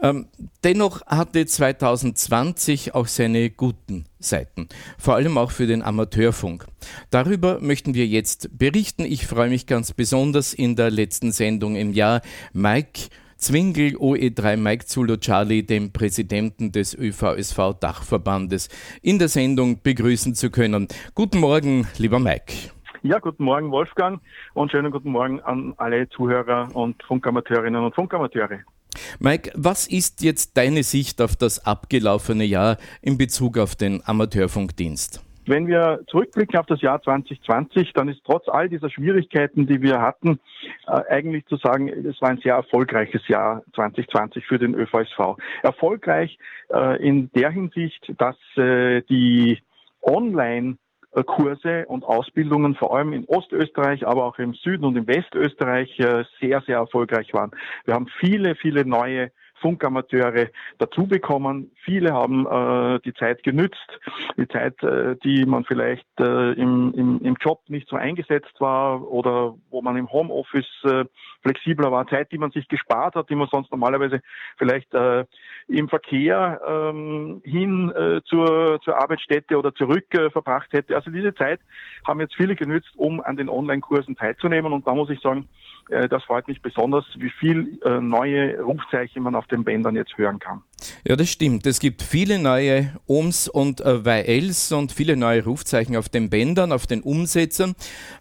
[0.00, 0.28] Ähm,
[0.62, 6.64] dennoch hatte 2020 auch seine guten Seiten, vor allem auch für den Amateurfunk.
[7.10, 9.04] Darüber möchten wir jetzt berichten.
[9.04, 13.08] Ich freue mich ganz besonders in der letzten Sendung im Jahr Mike
[13.40, 18.68] Zwingel OE3 Mike Zulu Charlie, dem Präsidenten des ÖVSV Dachverbandes,
[19.00, 20.88] in der Sendung begrüßen zu können.
[21.14, 22.52] Guten Morgen, lieber Mike.
[23.02, 24.20] Ja, guten Morgen, Wolfgang,
[24.52, 28.60] und schönen guten Morgen an alle Zuhörer und Funkamateurinnen und Funkamateure.
[29.20, 35.24] Mike, was ist jetzt deine Sicht auf das abgelaufene Jahr in Bezug auf den Amateurfunkdienst?
[35.46, 40.00] Wenn wir zurückblicken auf das Jahr 2020, dann ist trotz all dieser Schwierigkeiten, die wir
[40.00, 40.38] hatten,
[40.86, 45.36] äh, eigentlich zu sagen, es war ein sehr erfolgreiches Jahr 2020 für den ÖVSV.
[45.62, 46.38] Erfolgreich
[46.72, 49.58] äh, in der Hinsicht, dass äh, die
[50.02, 50.76] Online
[51.26, 56.60] Kurse und Ausbildungen vor allem in Ostösterreich, aber auch im Süden und im Westösterreich sehr,
[56.60, 57.50] sehr erfolgreich waren.
[57.84, 60.48] Wir haben viele, viele neue Funkamateure
[60.78, 61.70] dazu bekommen.
[61.84, 63.78] Viele haben äh, die Zeit genützt,
[64.36, 69.08] die Zeit, äh, die man vielleicht äh, im, im, im Job nicht so eingesetzt war
[69.10, 71.04] oder wo man im Homeoffice äh,
[71.42, 74.20] flexibler war, Zeit, die man sich gespart hat, die man sonst normalerweise
[74.58, 75.24] vielleicht äh,
[75.68, 80.96] im Verkehr ähm, hin äh, zur, zur Arbeitsstätte oder zurück äh, verbracht hätte.
[80.96, 81.60] Also diese Zeit
[82.06, 84.72] haben jetzt viele genützt, um an den Online-Kursen teilzunehmen.
[84.72, 85.48] Und da muss ich sagen,
[85.88, 90.16] äh, das freut mich besonders, wie viel äh, neue Rufzeichen man auf den Bändern jetzt
[90.18, 90.62] hören kann.
[91.06, 91.66] Ja, das stimmt.
[91.66, 96.72] Es gibt viele neue Ohms und äh, YLs und viele neue Rufzeichen auf den Bändern,
[96.72, 97.74] auf den Umsetzern.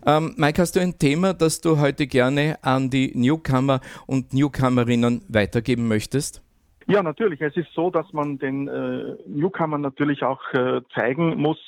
[0.05, 5.23] Ähm, Mike, hast du ein Thema, das du heute gerne an die Newcomer und Newcomerinnen
[5.27, 6.41] weitergeben möchtest?
[6.87, 7.39] Ja, natürlich.
[7.39, 11.59] Es ist so, dass man den äh, Newcomern natürlich auch äh, zeigen muss,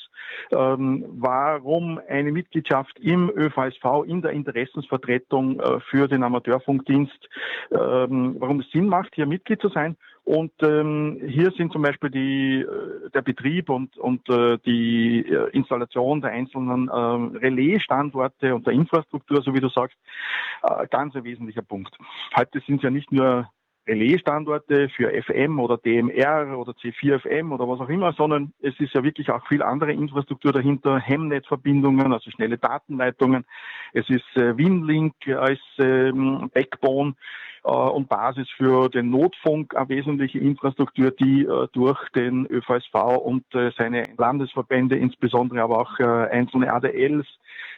[0.51, 7.29] ähm, warum eine Mitgliedschaft im ÖVSV in der Interessensvertretung äh, für den Amateurfunkdienst,
[7.71, 9.97] ähm, warum es Sinn macht, hier Mitglied zu sein.
[10.23, 15.49] Und ähm, hier sind zum Beispiel die, äh, der Betrieb und, und äh, die äh,
[15.51, 19.97] Installation der einzelnen äh, Relaisstandorte und der Infrastruktur, so wie du sagst,
[20.63, 21.97] äh, ganz ein wesentlicher Punkt.
[22.35, 23.49] Heute sind es ja nicht nur
[23.87, 29.03] Relaisstandorte für FM oder DMR oder C4FM oder was auch immer, sondern es ist ja
[29.03, 33.45] wirklich auch viel andere Infrastruktur dahinter, Hemnet-Verbindungen, also schnelle Datenleitungen.
[33.93, 37.15] Es ist äh, Winlink als ähm, Backbone
[37.63, 43.45] äh, und Basis für den Notfunk, eine wesentliche Infrastruktur, die äh, durch den ÖVSV und
[43.77, 47.27] seine Landesverbände, insbesondere aber auch einzelne ADLs,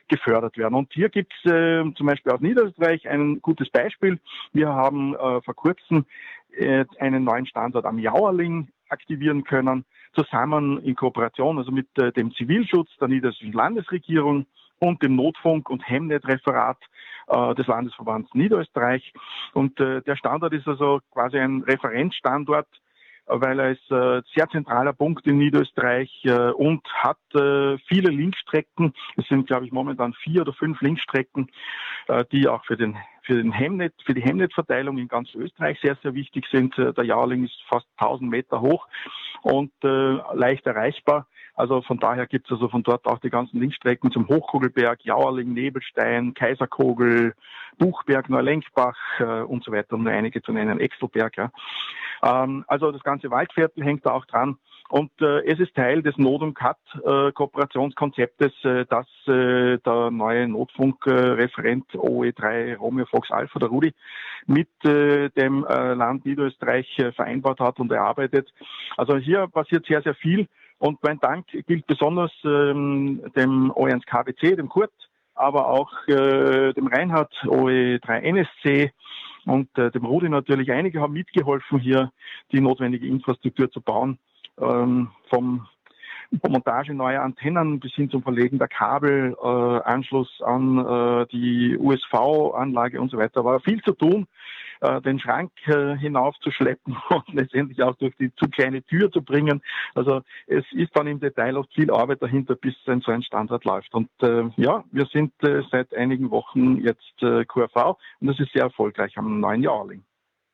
[0.08, 0.76] gefördert werden.
[0.76, 4.20] Und hier gibt es äh, zum Beispiel aus Niederösterreich ein gutes Beispiel.
[4.52, 6.06] Wir haben äh, vor kurzem
[6.52, 12.34] äh, einen neuen Standort am Jauerling aktivieren können, zusammen in Kooperation, also mit äh, dem
[12.34, 14.46] Zivilschutz der Niederösterreichischen Landesregierung
[14.80, 16.78] und dem Notfunk- und Hemnet-Referat
[17.28, 19.14] äh, des Landesverbands Niederösterreich.
[19.54, 22.68] Und äh, der Standort ist also quasi ein Referenzstandort
[23.26, 28.94] weil er ist äh, sehr zentraler Punkt in Niederösterreich äh, und hat äh, viele Linkstrecken.
[29.18, 31.50] Es sind, glaube ich, momentan vier oder fünf Linkstrecken,
[32.08, 35.98] äh, die auch für den für den Hemnet, für die Hemnet-Verteilung in ganz Österreich sehr,
[36.04, 36.78] sehr wichtig sind.
[36.78, 38.88] Äh, der Jahrling ist fast 1000 Meter hoch
[39.42, 41.28] und äh, leicht erreichbar.
[41.56, 45.54] Also von daher gibt es also von dort auch die ganzen Linkstrecken zum Hochkugelberg, Jauerling,
[45.54, 47.34] Nebelstein, Kaiserkogel,
[47.78, 51.38] Buchberg, Neulenkbach äh, und so weiter, um nur einige zu nennen, Exelberg.
[51.38, 51.52] Ja.
[52.24, 54.58] Ähm, also das ganze Waldviertel hängt da auch dran.
[54.90, 61.90] Und äh, es ist Teil des Not- und Cut-Kooperationskonzeptes, äh, das äh, der neue Notfunkreferent
[61.94, 63.94] OE3 Romeo Fox Alpha, der Rudi,
[64.46, 68.54] mit äh, dem äh, Land Niederösterreich äh, vereinbart hat und erarbeitet.
[68.98, 70.48] Also hier passiert sehr, sehr viel.
[70.84, 74.92] Und mein Dank gilt besonders ähm, dem OE1 KBC, dem Kurt,
[75.34, 78.92] aber auch äh, dem Reinhard OE3 NSC,
[79.46, 80.74] und äh, dem Rudi natürlich.
[80.74, 82.12] Einige haben mitgeholfen, hier
[82.52, 84.20] die notwendige Infrastruktur zu bauen,
[84.60, 85.66] ähm, vom
[86.46, 93.00] Montage neuer Antennen bis hin zum Verlegen der Kabel, äh, Anschluss an äh, die USV-Anlage
[93.00, 93.46] und so weiter.
[93.46, 94.28] War viel zu tun
[94.84, 99.62] äh, den Schrank äh, hinaufzuschleppen und letztendlich auch durch die zu kleine Tür zu bringen.
[99.96, 103.64] Also es ist dann im Detail oft viel Arbeit dahinter, bis ein, so ein Standard
[103.66, 103.94] läuft.
[103.94, 108.52] Und äh, ja, wir sind äh, seit einigen Wochen jetzt äh, QRV und das ist
[108.54, 110.04] sehr erfolgreich am neuen Jahrling.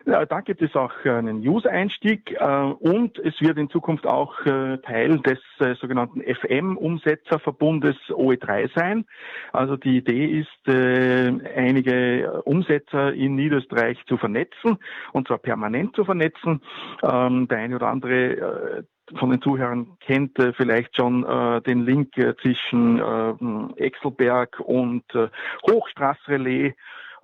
[0.06, 5.20] Da gibt es auch einen User-Einstieg äh, und es wird in Zukunft auch äh, Teil
[5.20, 9.06] des äh, sogenannten FM-Umsetzerverbundes OE3 sein.
[9.52, 14.78] Also die Idee ist, äh, einige Umsetzer in Niederösterreich zu vernetzen
[15.12, 16.62] und zwar permanent zu vernetzen.
[17.04, 18.84] Ähm, der eine oder andere äh,
[19.18, 25.04] von den Zuhörern kennt äh, vielleicht schon äh, den Link äh, zwischen äh, Exelberg und
[25.14, 25.28] äh,
[25.70, 26.74] Hochstraßrelais äh,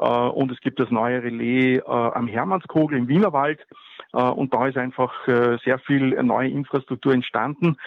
[0.04, 3.66] und es gibt das neue Relais äh, am Hermannskogel im Wienerwald.
[4.14, 7.78] Äh, und da ist einfach sehr viel neue Infrastruktur entstanden,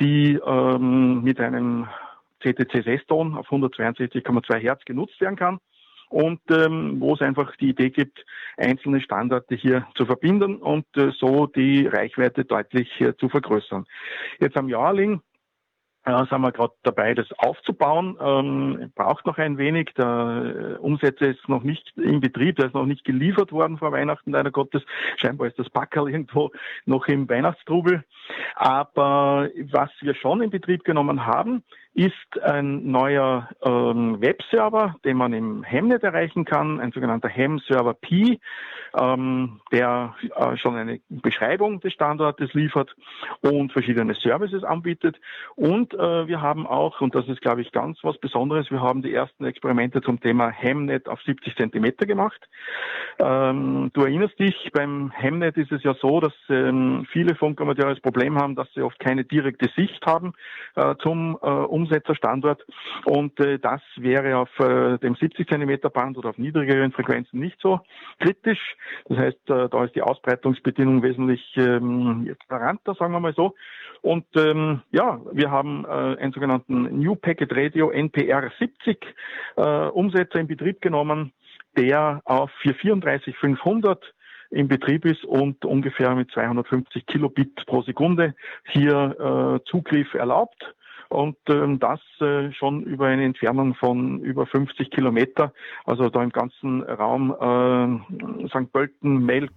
[0.00, 1.88] die ähm, mit einem
[2.42, 5.60] CTC-6-Ton auf 162,2 Hertz genutzt werden kann
[6.10, 8.24] und ähm, wo es einfach die Idee gibt,
[8.56, 13.86] einzelne Standorte hier zu verbinden und äh, so die Reichweite deutlich äh, zu vergrößern.
[14.40, 15.20] Jetzt am Jahrling
[16.08, 18.16] ja, sind wir gerade dabei, das aufzubauen.
[18.20, 19.92] Ähm, braucht noch ein wenig.
[19.98, 23.92] Der äh, Umsätze ist noch nicht in Betrieb, der ist noch nicht geliefert worden vor
[23.92, 24.82] Weihnachten, leider Gottes.
[25.16, 26.50] Scheinbar ist das Packerl irgendwo
[26.86, 28.04] noch im Weihnachtstrubel.
[28.54, 31.62] Aber was wir schon in Betrieb genommen haben,
[31.98, 38.38] ist ein neuer ähm, Webserver, den man im Hemnet erreichen kann, ein sogenannter Hem-Server P,
[38.96, 42.94] ähm, der äh, schon eine Beschreibung des Standortes liefert
[43.40, 45.16] und verschiedene Services anbietet.
[45.56, 49.02] Und äh, wir haben auch, und das ist, glaube ich, ganz was Besonderes, wir haben
[49.02, 52.48] die ersten Experimente zum Thema Hemnet auf 70 Zentimeter gemacht.
[53.18, 58.00] Ähm, du erinnerst dich, beim Hemnet ist es ja so, dass ähm, viele Funkamateure das
[58.00, 60.34] Problem haben, dass sie oft keine direkte Sicht haben
[60.76, 61.48] äh, zum äh,
[61.88, 62.64] Umsetzerstandort.
[63.04, 67.58] Und äh, das wäre auf äh, dem 70 Zentimeter Band oder auf niedrigeren Frequenzen nicht
[67.60, 67.80] so
[68.20, 68.76] kritisch.
[69.06, 73.54] Das heißt, äh, da ist die Ausbreitungsbedingung wesentlich ähm, toleranter, sagen wir mal so.
[74.02, 79.04] Und ähm, ja, wir haben äh, einen sogenannten New Packet Radio NPR 70
[79.56, 81.32] äh, Umsetzer in Betrieb genommen,
[81.76, 84.14] der auf 433500
[84.50, 88.34] in Betrieb ist und ungefähr mit 250 Kilobit pro Sekunde
[88.70, 90.74] hier äh, Zugriff erlaubt
[91.08, 95.52] und ähm, das äh, schon über eine Entfernung von über 50 Kilometer,
[95.86, 98.70] also da im ganzen Raum äh, St.
[98.72, 99.50] Pölten, Melk,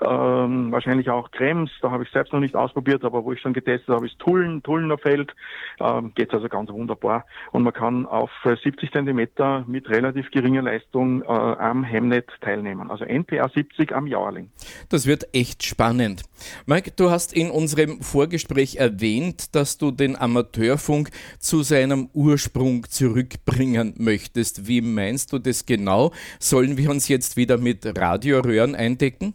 [0.00, 3.54] äh, wahrscheinlich auch Krems, da habe ich selbst noch nicht ausprobiert, aber wo ich schon
[3.54, 5.34] getestet habe, ist Tullen, Tullener Feld,
[5.78, 11.22] äh, geht also ganz wunderbar und man kann auf 70 Zentimeter mit relativ geringer Leistung
[11.22, 14.50] äh, am Hemnet teilnehmen, also NPR 70 am Jahrling.
[14.90, 16.24] Das wird echt spannend.
[16.66, 22.82] Mike, du hast in unserem Vorgespräch erwähnt, dass du den Amateur Hörfunk zu seinem Ursprung
[22.88, 24.66] zurückbringen möchtest.
[24.66, 26.10] Wie meinst du das genau?
[26.40, 29.34] Sollen wir uns jetzt wieder mit Radioröhren eindecken?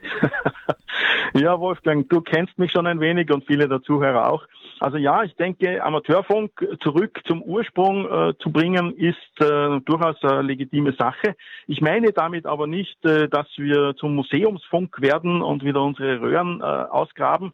[1.34, 4.46] ja, Wolfgang, du kennst mich schon ein wenig und viele der Zuhörer auch.
[4.78, 10.40] Also ja, ich denke, Amateurfunk zurück zum Ursprung äh, zu bringen, ist äh, durchaus eine
[10.40, 11.36] legitime Sache.
[11.66, 16.62] Ich meine damit aber nicht, äh, dass wir zum Museumsfunk werden und wieder unsere Röhren
[16.62, 17.52] äh, ausgraben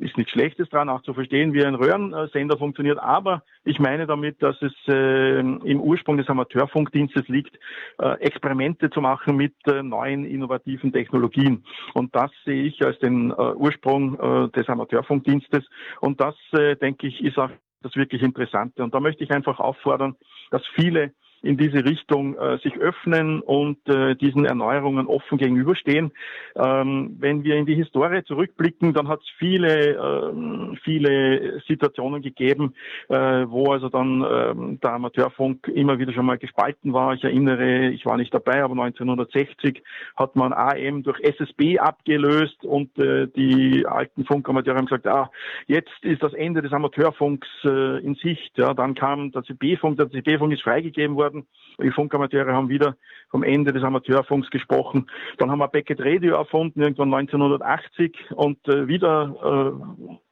[0.00, 2.98] ist nichts Schlechtes dran, auch zu verstehen, wie ein Röhrensender funktioniert.
[2.98, 7.58] Aber ich meine damit, dass es äh, im Ursprung des Amateurfunkdienstes liegt,
[7.98, 11.64] äh, Experimente zu machen mit äh, neuen innovativen Technologien.
[11.94, 15.64] Und das sehe ich als den äh, Ursprung äh, des Amateurfunkdienstes.
[16.00, 17.50] Und das, äh, denke ich, ist auch
[17.82, 18.82] das wirklich Interessante.
[18.82, 20.16] Und da möchte ich einfach auffordern,
[20.50, 21.12] dass viele
[21.42, 26.12] in diese Richtung äh, sich öffnen und äh, diesen Erneuerungen offen gegenüberstehen.
[26.54, 32.74] Ähm, wenn wir in die Historie zurückblicken, dann hat es viele, äh, viele Situationen gegeben,
[33.08, 37.14] äh, wo also dann äh, der Amateurfunk immer wieder schon mal gespalten war.
[37.14, 39.82] Ich erinnere, ich war nicht dabei, aber 1960
[40.16, 45.30] hat man AM durch SSB abgelöst und äh, die alten Funkamateure haben gesagt, ah,
[45.66, 48.56] jetzt ist das Ende des Amateurfunks äh, in Sicht.
[48.56, 51.46] Ja, dann kam der CB-Funk, der CB-Funk ist freigegeben worden worden.
[51.82, 52.96] Die Funkamateure haben wieder
[53.30, 55.10] vom Ende des Amateurfunks gesprochen.
[55.38, 59.72] Dann haben wir Beckett Radio erfunden, irgendwann 1980 und äh, wieder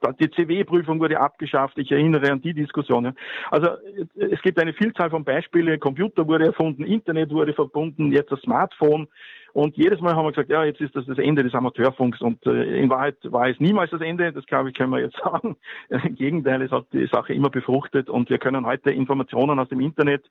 [0.01, 1.77] äh, die CW-Prüfung wurde abgeschafft.
[1.77, 3.13] Ich erinnere an die Diskussion.
[3.49, 3.69] Also
[4.15, 5.79] es gibt eine Vielzahl von Beispielen.
[5.79, 9.07] Computer wurde erfunden, Internet wurde verbunden, jetzt das Smartphone.
[9.53, 12.21] Und jedes Mal haben wir gesagt, ja, jetzt ist das das Ende des Amateurfunks.
[12.21, 14.31] Und äh, in Wahrheit war es niemals das Ende.
[14.31, 15.57] Das glaube ich, können wir jetzt sagen.
[15.89, 18.09] Im Gegenteil, es hat die Sache immer befruchtet.
[18.09, 20.23] Und wir können heute Informationen aus dem Internet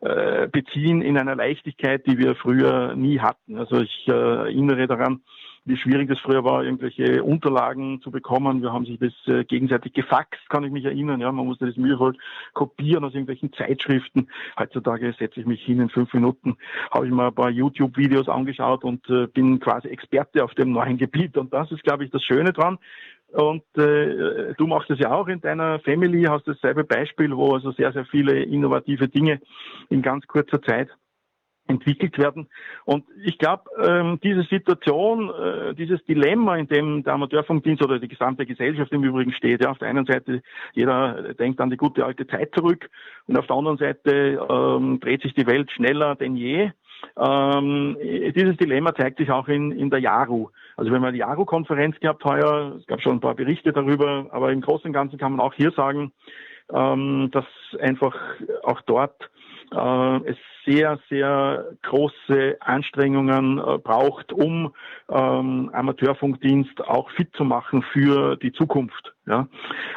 [0.00, 3.58] äh, beziehen in einer Leichtigkeit, die wir früher nie hatten.
[3.58, 5.20] Also ich äh, erinnere daran,
[5.66, 8.62] wie schwierig es früher war, irgendwelche Unterlagen zu bekommen.
[8.62, 11.20] Wir haben sich das äh, gegenseitig gefaxt, kann ich mich erinnern.
[11.20, 12.16] Ja, man musste das mühevoll
[12.54, 14.28] kopieren aus irgendwelchen Zeitschriften.
[14.58, 16.56] Heutzutage setze ich mich hin in fünf Minuten,
[16.90, 21.36] habe ich mal ein paar YouTube-Videos angeschaut und bin quasi Experte auf dem neuen Gebiet.
[21.36, 22.78] Und das ist, glaube ich, das Schöne dran.
[23.32, 27.70] Und äh, du machst es ja auch in deiner Family, hast dasselbe Beispiel, wo also
[27.72, 29.40] sehr, sehr viele innovative Dinge
[29.88, 30.88] in ganz kurzer Zeit
[31.70, 32.48] entwickelt werden.
[32.84, 38.08] Und ich glaube, ähm, diese Situation, äh, dieses Dilemma, in dem der Amateurfunkdienst oder die
[38.08, 42.04] gesamte Gesellschaft im Übrigen steht, ja, auf der einen Seite, jeder denkt an die gute
[42.04, 42.90] alte Zeit zurück
[43.26, 46.70] und auf der anderen Seite ähm, dreht sich die Welt schneller denn je.
[47.18, 47.96] Ähm,
[48.34, 50.48] dieses Dilemma zeigt sich auch in, in der JARU.
[50.76, 54.52] Also wir haben eine JARU-Konferenz gehabt heuer, es gab schon ein paar Berichte darüber, aber
[54.52, 56.12] im Großen und Ganzen kann man auch hier sagen,
[56.72, 57.44] ähm, dass
[57.80, 58.16] einfach
[58.62, 59.30] auch dort
[59.72, 60.38] äh, es
[60.70, 64.72] sehr, sehr große Anstrengungen äh, braucht, um
[65.10, 69.14] ähm, Amateurfunkdienst auch fit zu machen für die Zukunft.
[69.26, 69.48] Ja.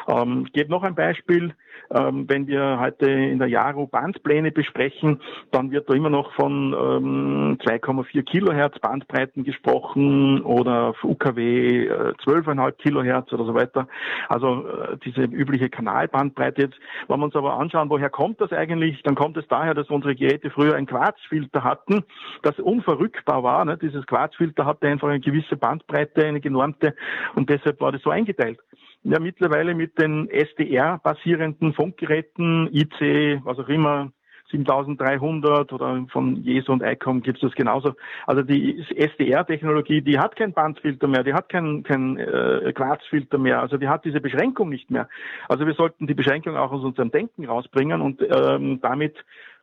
[0.08, 1.54] Ähm, gebe noch ein Beispiel.
[1.92, 5.20] Ähm, wenn wir heute in der Jaro Bandpläne besprechen,
[5.50, 12.72] dann wird da immer noch von ähm, 2,4 Kilohertz Bandbreiten gesprochen oder UKW äh, 12,5
[12.72, 13.86] Kilohertz oder so weiter.
[14.28, 16.78] Also äh, diese übliche Kanalbandbreite jetzt.
[17.08, 20.14] Wenn wir uns aber anschauen, woher kommt das eigentlich, dann kommt es daher, dass unsere
[20.14, 22.04] Geräte früher ein Quarzfilter hatten,
[22.42, 23.64] das unverrückbar war.
[23.64, 23.76] Ne?
[23.76, 26.94] Dieses Quarzfilter hatte einfach eine gewisse Bandbreite, eine genormte
[27.34, 28.58] und deshalb war das so eingeteilt
[29.04, 34.10] ja mittlerweile mit den SDR-basierenden Funkgeräten, IC, was auch immer,
[34.50, 37.94] 7300 oder von Jesu und ICOM gibt es das genauso.
[38.26, 43.60] Also die SDR-Technologie, die hat kein Bandfilter mehr, die hat kein, kein äh, Quarzfilter mehr,
[43.60, 45.08] also die hat diese Beschränkung nicht mehr.
[45.48, 49.16] Also wir sollten die Beschränkung auch aus unserem Denken rausbringen und ähm, damit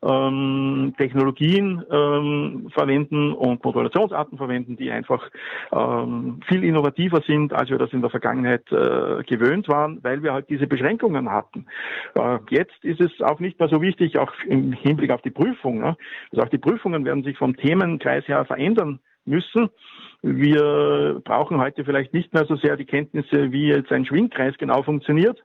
[0.03, 5.29] ähm, Technologien ähm, verwenden und Modulationsarten verwenden, die einfach
[5.71, 10.33] ähm, viel innovativer sind, als wir das in der Vergangenheit äh, gewöhnt waren, weil wir
[10.33, 11.65] halt diese Beschränkungen hatten.
[12.15, 15.79] Äh, jetzt ist es auch nicht mehr so wichtig, auch im Hinblick auf die Prüfung.
[15.79, 15.95] Ne?
[16.31, 19.69] Also auch die Prüfungen werden sich vom Themenkreis her verändern müssen.
[20.23, 24.83] Wir brauchen heute vielleicht nicht mehr so sehr die Kenntnisse, wie jetzt ein Schwingkreis genau
[24.83, 25.43] funktioniert,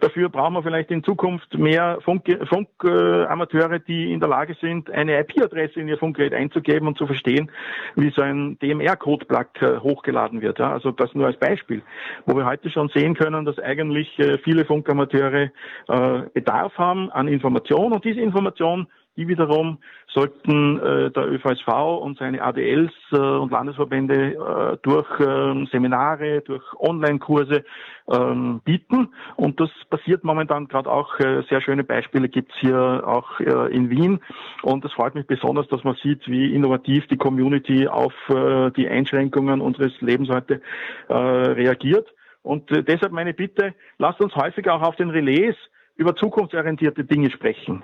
[0.00, 4.90] Dafür brauchen wir vielleicht in Zukunft mehr Funkamateure, Funk, äh, die in der Lage sind,
[4.90, 7.50] eine IP-Adresse in ihr Funkgerät einzugeben und zu verstehen,
[7.94, 10.58] wie so ein DMR-Code-Plug äh, hochgeladen wird.
[10.58, 10.72] Ja?
[10.72, 11.82] Also das nur als Beispiel,
[12.26, 15.50] wo wir heute schon sehen können, dass eigentlich äh, viele Funkamateure
[15.88, 18.86] äh, Bedarf haben an Information und diese Information
[19.16, 21.68] die wiederum sollten äh, der ÖVSV
[22.00, 27.64] und seine ADLs äh, und Landesverbände äh, durch äh, Seminare, durch Online-Kurse
[28.10, 29.08] ähm, bieten.
[29.36, 31.18] Und das passiert momentan gerade auch.
[31.18, 34.20] Äh, sehr schöne Beispiele gibt's hier auch äh, in Wien.
[34.62, 38.88] Und es freut mich besonders, dass man sieht, wie innovativ die Community auf äh, die
[38.88, 40.60] Einschränkungen unseres Lebens heute
[41.08, 42.06] äh, reagiert.
[42.42, 45.56] Und äh, deshalb meine Bitte, lasst uns häufiger auch auf den Relais
[45.96, 47.82] über zukunftsorientierte Dinge sprechen.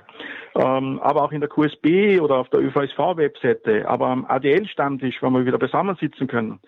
[0.54, 5.46] Ähm, aber auch in der QSB oder auf der ÖVSV-Webseite, aber am ADL-Stammtisch, wo wir
[5.46, 6.60] wieder beisammensitzen können.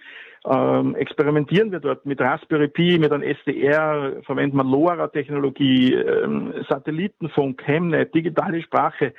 [0.47, 7.67] Ähm, experimentieren wir dort mit Raspberry Pi, mit einem SDR, verwenden wir LoRa-Technologie, ähm, Satellitenfunk,
[7.67, 9.15] Hemnet, digitale Sprache.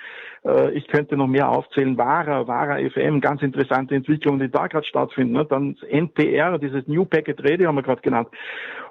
[0.46, 1.98] Äh, ich könnte noch mehr aufzählen.
[1.98, 5.34] Vara, Vara FM, ganz interessante Entwicklungen, die da gerade stattfinden.
[5.34, 5.46] Ne?
[5.46, 8.30] Dann NPR, dieses New Packet Radio haben wir gerade genannt.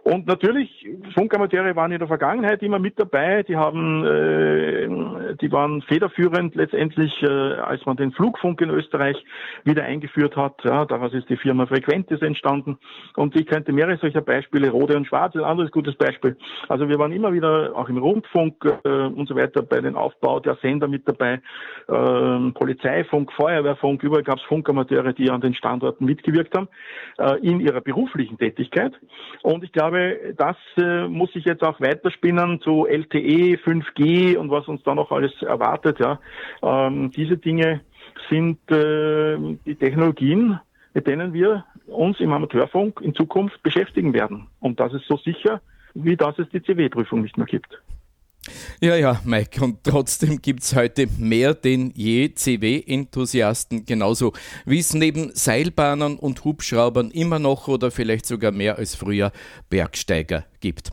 [0.05, 3.43] Und natürlich, Funkamateure waren in der Vergangenheit immer mit dabei.
[3.43, 9.17] Die haben, äh, die waren federführend letztendlich, äh, als man den Flugfunk in Österreich
[9.65, 10.63] wieder eingeführt hat.
[10.63, 12.77] Ja, daraus ist die Firma Frequentis entstanden.
[13.17, 16.37] Und ich könnte mehrere solcher Beispiele, Rode und Schwarz, ein anderes gutes Beispiel.
[16.69, 20.39] Also wir waren immer wieder auch im Rundfunk äh, und so weiter bei den Aufbau
[20.39, 21.41] der Sender mit dabei.
[21.87, 26.69] Äh, Polizeifunk, Feuerwehrfunk, überall gab es Funkamateure, die an den Standorten mitgewirkt haben
[27.19, 28.93] äh, in ihrer beruflichen Tätigkeit.
[29.43, 34.67] Und ich glaube, das äh, muss sich jetzt auch weiterspinnen zu LTE, 5G und was
[34.69, 35.99] uns da noch alles erwartet.
[36.01, 36.21] Ja.
[36.63, 37.83] Ähm, diese Dinge
[38.31, 39.37] sind äh,
[39.67, 40.59] die Technologien,
[40.95, 44.47] mit denen wir uns im Amateurfunk in Zukunft beschäftigen werden.
[44.61, 45.61] Und das ist so sicher,
[45.95, 47.81] wie dass es die CW-Prüfung nicht mehr gibt.
[48.81, 54.33] Ja, ja, Mike, und trotzdem gibt es heute mehr denn je CW-Enthusiasten, genauso
[54.65, 59.33] wie es neben Seilbahnern und Hubschraubern immer noch oder vielleicht sogar mehr als früher
[59.71, 60.93] Bergsteiger gibt.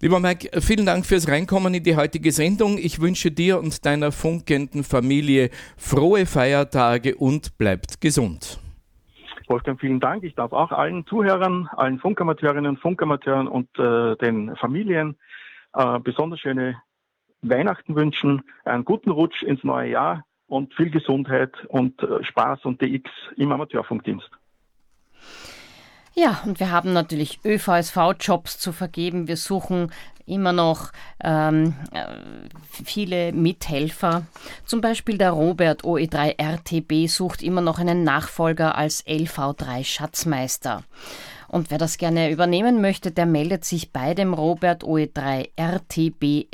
[0.00, 2.76] Lieber Mike, vielen Dank fürs Reinkommen in die heutige Sendung.
[2.78, 8.60] Ich wünsche dir und deiner funkenden Familie frohe Feiertage und bleibt gesund.
[9.48, 10.24] Wolfgang, vielen Dank.
[10.24, 15.16] Ich darf auch allen Zuhörern, allen Funkamateurinnen, Funkamateuren und äh, den Familien
[15.74, 16.80] äh, besonders schöne
[17.42, 22.80] Weihnachten wünschen, einen guten Rutsch ins neue Jahr und viel Gesundheit und äh, Spaß und
[22.80, 24.30] DX im Amateurfunkdienst.
[26.16, 29.26] Ja, und wir haben natürlich ÖVSV-Jobs zu vergeben.
[29.26, 29.90] Wir suchen
[30.26, 32.04] immer noch ähm, äh,
[32.70, 34.22] viele Mithelfer.
[34.64, 40.84] Zum Beispiel der Robert OE3 RTB sucht immer noch einen Nachfolger als LV3 Schatzmeister.
[41.54, 46.50] Und wer das gerne übernehmen möchte, der meldet sich bei dem Robert OE3 rtb.oevsv.at.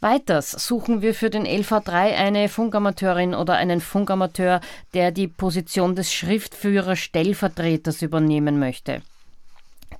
[0.00, 4.60] Weiters suchen wir für den LV3 eine Funkamateurin oder einen Funkamateur,
[4.92, 9.00] der die Position des Schriftführer-Stellvertreters übernehmen möchte.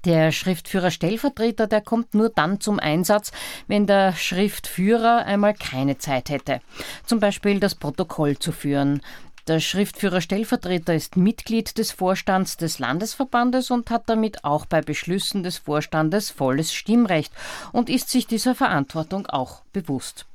[0.07, 3.33] Der Schriftführer-Stellvertreter, der kommt nur dann zum Einsatz,
[3.69, 6.61] wenn der Schriftführer einmal keine Zeit hätte.
[7.05, 9.03] Zum Beispiel das Protokoll zu führen.
[9.47, 15.59] Der Schriftführer-Stellvertreter ist Mitglied des Vorstands des Landesverbandes und hat damit auch bei Beschlüssen des
[15.59, 17.33] Vorstandes volles Stimmrecht
[17.73, 20.27] und ist sich dieser Verantwortung auch bewusst.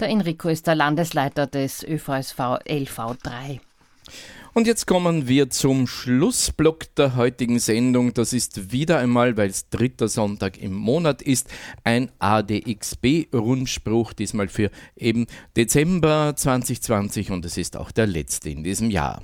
[0.00, 3.60] Der Enrico ist der Landesleiter des ÖVSV LV3.
[4.54, 8.14] Und jetzt kommen wir zum Schlussblock der heutigen Sendung.
[8.14, 11.48] Das ist wieder einmal, weil es dritter Sonntag im Monat ist,
[11.82, 15.26] ein ADXB-Rundspruch, diesmal für eben
[15.56, 19.22] Dezember 2020 und es ist auch der letzte in diesem Jahr.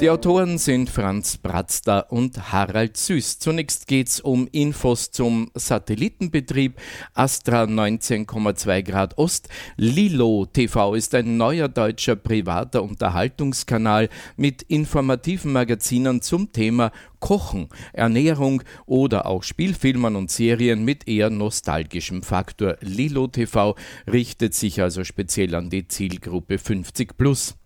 [0.00, 3.40] Die Autoren sind Franz Bratzda und Harald Süß.
[3.40, 6.76] Zunächst geht's um Infos zum Satellitenbetrieb
[7.14, 9.48] Astra 19,2 Grad Ost.
[9.76, 18.62] Lilo TV ist ein neuer deutscher privater Unterhaltungskanal mit informativen Magazinen zum Thema Kochen, Ernährung
[18.86, 22.76] oder auch Spielfilmen und Serien mit eher nostalgischem Faktor.
[22.80, 23.74] Lilo TV
[24.10, 27.56] richtet sich also speziell an die Zielgruppe 50 plus.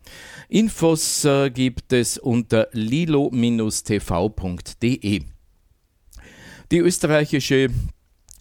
[0.49, 3.33] Infos äh, gibt es unter lilo-tv.de.
[6.71, 7.69] Die österreichische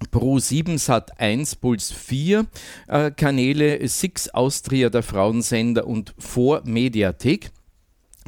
[0.10, 2.48] Pro 7 Sat 1 Puls 4
[2.88, 7.52] äh, Kanäle, Six Austria der Frauensender und Vor Mediathek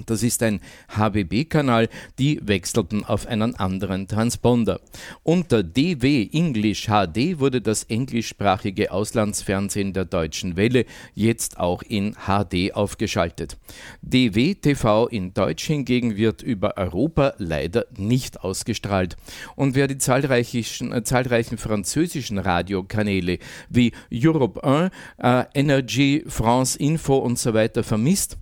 [0.08, 1.88] das ist ein HBB-Kanal,
[2.18, 4.80] die wechselten auf einen anderen Transponder.
[5.22, 12.74] Unter DW English HD wurde das englischsprachige Auslandsfernsehen der Deutschen Welle jetzt auch in HD
[12.74, 13.58] aufgeschaltet.
[14.02, 19.16] DW TV in Deutsch hingegen wird über Europa leider nicht ausgestrahlt.
[19.56, 23.38] Und wer die zahlreichen, äh, zahlreichen französischen Radiokanäle
[23.70, 28.38] wie Europe 1, äh, Energy, France Info und so weiter vermisst,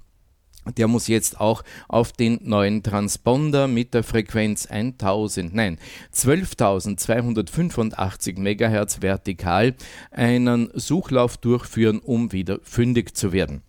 [0.78, 5.78] der muss jetzt auch auf den neuen Transponder mit der Frequenz 1000, nein,
[6.14, 9.76] 12.285 MHz vertikal
[10.12, 13.62] einen Suchlauf durchführen, um wieder fündig zu werden.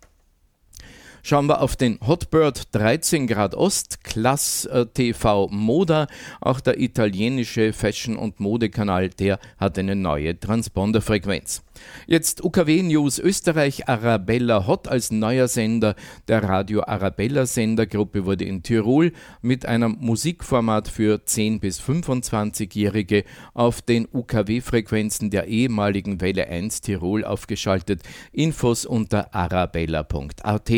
[1.25, 6.07] Schauen wir auf den Hotbird 13 Grad Ost, Class äh, TV Moda.
[6.41, 11.63] Auch der italienische Fashion- und Modekanal, der hat eine neue Transponderfrequenz.
[12.07, 15.95] Jetzt UKW News Österreich Arabella Hot als neuer Sender
[16.27, 19.11] der Radio Arabella Sendergruppe wurde in Tirol
[19.41, 27.23] mit einem Musikformat für 10 bis 25-Jährige auf den UKW-Frequenzen der ehemaligen Welle 1 Tirol
[27.23, 28.01] aufgeschaltet.
[28.31, 30.71] Infos unter arabella.at.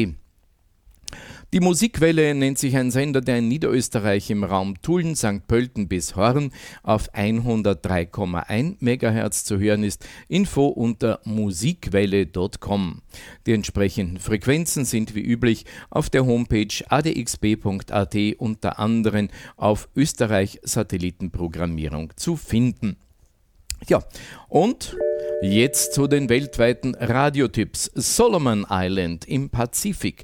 [1.55, 5.47] Die Musikwelle nennt sich ein Sender, der in Niederösterreich im Raum Tulln, St.
[5.47, 6.51] Pölten bis Horn
[6.83, 10.05] auf 103,1 MHz zu hören ist.
[10.27, 13.01] Info unter musikwelle.com.
[13.45, 22.11] Die entsprechenden Frequenzen sind wie üblich auf der Homepage adxb.at unter anderem auf Österreich Satellitenprogrammierung
[22.17, 22.97] zu finden.
[23.87, 24.03] Ja,
[24.49, 24.97] und
[25.41, 27.91] jetzt zu den weltweiten Radiotipps.
[27.93, 30.23] Solomon Island im Pazifik.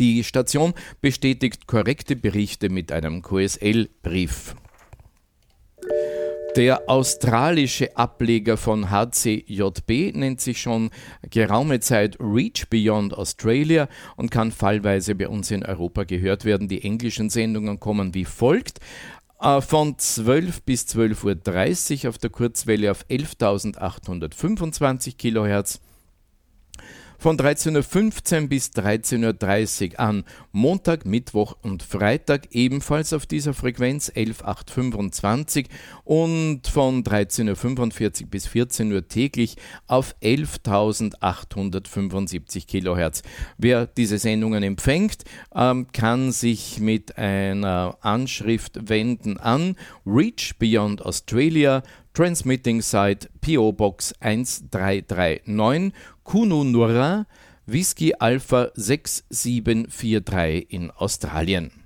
[0.00, 4.56] Die Station bestätigt korrekte Berichte mit einem QSL-Brief.
[6.56, 10.90] Der australische Ableger von HCJB nennt sich schon
[11.28, 16.68] geraume Zeit Reach Beyond Australia und kann fallweise bei uns in Europa gehört werden.
[16.68, 18.78] Die englischen Sendungen kommen wie folgt.
[19.44, 25.80] Äh, von 12 bis 12.30 Uhr auf der Kurzwelle auf 11.825 kHz
[27.18, 34.10] von 13.15 Uhr bis 13.30 Uhr an, Montag, Mittwoch und Freitag ebenfalls auf dieser Frequenz
[34.10, 35.66] 11.825
[36.04, 39.56] und von 13.45 Uhr bis 14 Uhr täglich
[39.86, 43.22] auf 11.875 kHz.
[43.58, 51.82] Wer diese Sendungen empfängt, ähm, kann sich mit einer Anschrift wenden an Reach Beyond Australia
[52.14, 55.92] Transmitting Site PO Box 1339
[56.24, 57.26] Kununurra
[57.66, 61.83] Whisky Alpha 6743 in Australien.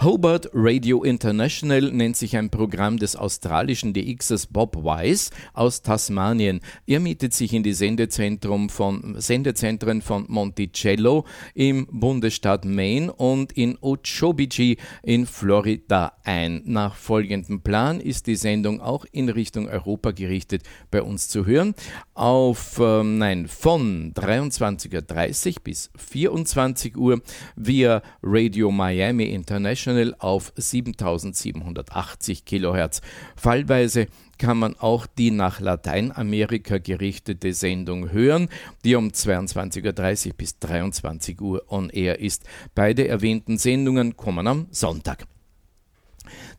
[0.00, 6.60] Hobart Radio International nennt sich ein Programm des australischen DXers Bob Wise aus Tasmanien.
[6.86, 13.76] Er mietet sich in die Sendezentrum von, Sendezentren von Monticello im Bundesstaat Maine und in
[13.80, 16.62] Ochobici in Florida ein.
[16.64, 21.74] Nach folgendem Plan ist die Sendung auch in Richtung Europa gerichtet bei uns zu hören.
[22.14, 27.20] Auf, äh, nein, von 23.30 Uhr bis 24 Uhr
[27.56, 33.00] via Radio Miami International International auf 7780 kHz.
[33.36, 34.06] Fallweise
[34.38, 38.48] kann man auch die nach Lateinamerika gerichtete Sendung hören,
[38.84, 42.44] die um 22.30 Uhr bis 23 Uhr on air ist.
[42.74, 45.26] Beide erwähnten Sendungen kommen am Sonntag.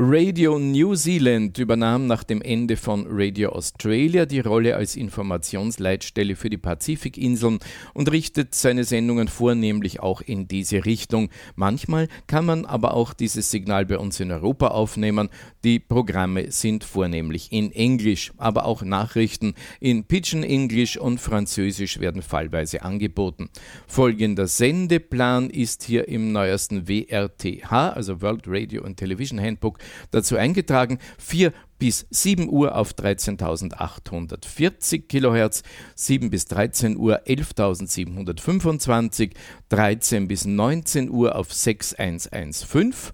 [0.03, 6.49] Radio New Zealand übernahm nach dem Ende von Radio Australia die Rolle als Informationsleitstelle für
[6.49, 7.59] die Pazifikinseln
[7.93, 11.29] und richtet seine Sendungen vornehmlich auch in diese Richtung.
[11.55, 15.29] Manchmal kann man aber auch dieses Signal bei uns in Europa aufnehmen.
[15.65, 22.23] Die Programme sind vornehmlich in Englisch, aber auch Nachrichten in Pidgin English und Französisch werden
[22.23, 23.51] fallweise angeboten.
[23.87, 29.79] Folgender Sendeplan ist hier im neuesten WRTH, also World Radio and Television Handbook,
[30.11, 30.99] dazu eingetragen.
[31.19, 35.65] 4 bis 7 Uhr auf 13.840 kHz,
[35.97, 39.33] 7 bis 13 Uhr 11.725,
[39.71, 43.13] 13 bis 19 Uhr auf 6115,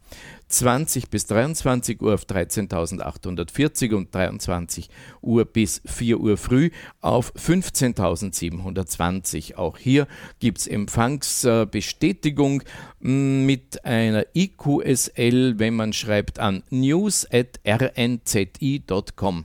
[0.48, 4.88] 20 bis 23 Uhr auf 13.840 und 23
[5.22, 6.70] Uhr bis 4 Uhr früh
[7.00, 9.56] auf 15.720.
[9.56, 10.06] Auch hier
[10.38, 12.62] gibt es Empfangsbestätigung
[13.00, 19.44] mit einer IQSL, wenn man schreibt an news.rnzi.com.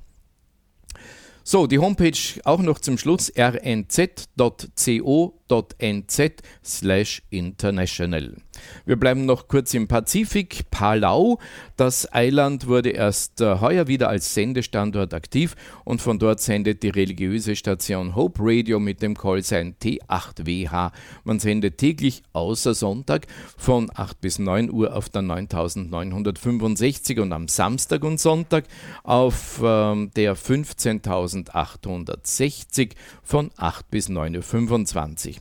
[1.44, 3.32] So, die Homepage auch noch zum Schluss
[5.52, 8.38] www.radio3.nz slash international.
[8.86, 10.70] Wir bleiben noch kurz im Pazifik.
[10.72, 11.40] Palau,
[11.78, 16.90] das Eiland wurde erst äh, heuer wieder als Sendestandort aktiv und von dort sendet die
[16.90, 20.92] religiöse Station Hope Radio mit dem Callsign T8WH.
[21.24, 27.48] Man sendet täglich außer Sonntag von 8 bis 9 Uhr auf der 9965 und am
[27.48, 28.66] Samstag und Sonntag
[29.04, 35.36] auf ähm, der 15860 von 8 bis 9.25 Uhr.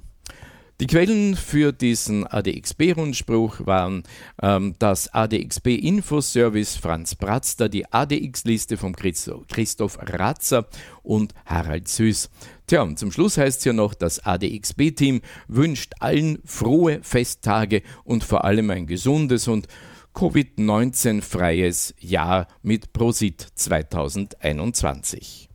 [0.81, 4.03] Die Quellen für diesen ADXB-Rundspruch waren
[4.41, 10.67] ähm, das ADXB-Infoservice Franz Bratzter, die ADX-Liste von Christoph Ratzer
[11.03, 12.29] und Harald Süß.
[12.69, 18.23] Tja, und zum Schluss heißt es ja noch, das ADXB-Team wünscht allen frohe Festtage und
[18.23, 19.67] vor allem ein gesundes und
[20.13, 25.49] Covid-19-freies Jahr mit Prosit 2021.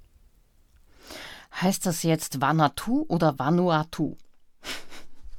[1.61, 4.17] Heißt das jetzt Vanuatu oder Vanuatu?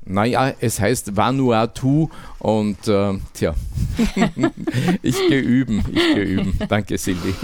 [0.06, 2.10] Naja, es heißt Vanuatu
[2.40, 3.54] und äh, tja,
[5.02, 6.58] ich gehe üben, ich gehe üben.
[6.70, 7.36] Danke, Silvi.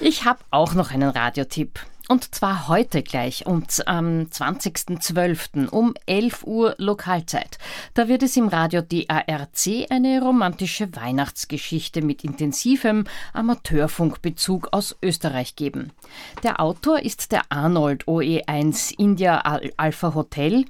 [0.00, 1.78] Ich habe auch noch einen Radiotipp.
[2.08, 5.68] Und zwar heute gleich um, am 20.12.
[5.68, 7.58] um 11 Uhr Lokalzeit.
[7.92, 13.04] Da wird es im Radio DARC eine romantische Weihnachtsgeschichte mit intensivem
[13.34, 15.92] Amateurfunkbezug aus Österreich geben.
[16.42, 19.42] Der Autor ist der Arnold OE1 India
[19.76, 20.64] Alpha Hotel.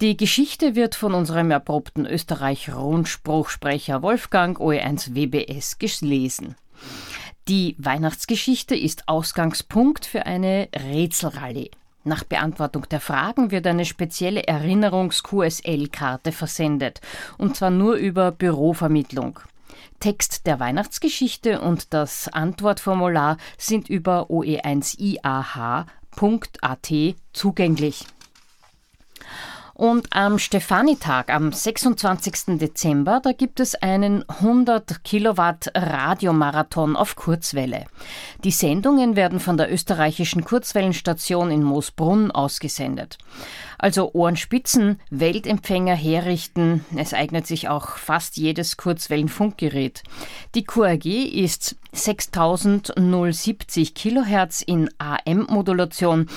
[0.00, 6.54] Die Geschichte wird von unserem erprobten Österreich-Rundspruchsprecher Wolfgang OE1 WBS gelesen.
[7.48, 11.70] Die Weihnachtsgeschichte ist Ausgangspunkt für eine Rätselrallye.
[12.02, 17.00] Nach Beantwortung der Fragen wird eine spezielle Erinnerungs-QSL-Karte versendet,
[17.38, 19.38] und zwar nur über Bürovermittlung.
[20.00, 25.86] Text der Weihnachtsgeschichte und das Antwortformular sind über oe1iah.at
[27.32, 28.06] zugänglich.
[29.76, 32.58] Und am Stefanitag, am 26.
[32.58, 37.84] Dezember, da gibt es einen 100 Kilowatt Radiomarathon auf Kurzwelle.
[38.42, 43.18] Die Sendungen werden von der österreichischen Kurzwellenstation in Moosbrunn ausgesendet.
[43.76, 46.82] Also Ohrenspitzen, Weltempfänger herrichten.
[46.96, 50.02] Es eignet sich auch fast jedes Kurzwellenfunkgerät.
[50.54, 56.30] Die QRG ist 6070 Kilohertz in AM-Modulation.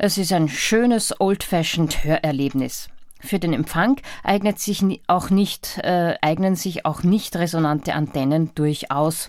[0.00, 2.88] Es ist ein schönes Old-fashioned Hörerlebnis.
[3.18, 9.28] Für den Empfang eignet sich auch nicht, äh, eignen sich auch nicht resonante Antennen durchaus.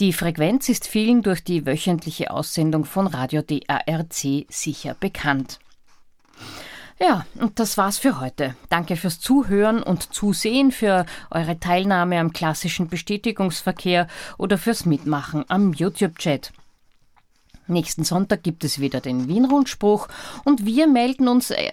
[0.00, 5.60] Die Frequenz ist vielen durch die wöchentliche Aussendung von Radio DARC sicher bekannt.
[7.00, 8.54] Ja, und das war's für heute.
[8.68, 15.72] Danke fürs Zuhören und Zusehen, für eure Teilnahme am klassischen Bestätigungsverkehr oder fürs Mitmachen am
[15.72, 16.52] YouTube-Chat.
[17.66, 20.08] Nächsten Sonntag gibt es wieder den Wien-Rundspruch
[20.44, 21.50] und wir melden uns.
[21.50, 21.72] Äh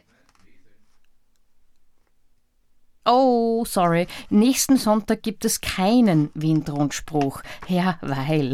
[3.05, 4.07] oh, sorry.
[4.29, 7.41] Nächsten Sonntag gibt es keinen Wien-Rundspruch.
[7.67, 8.53] Ja, weil.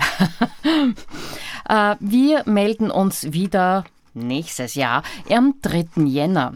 [1.69, 6.03] äh, wir melden uns wieder nächstes Jahr am 3.
[6.05, 6.53] Jänner.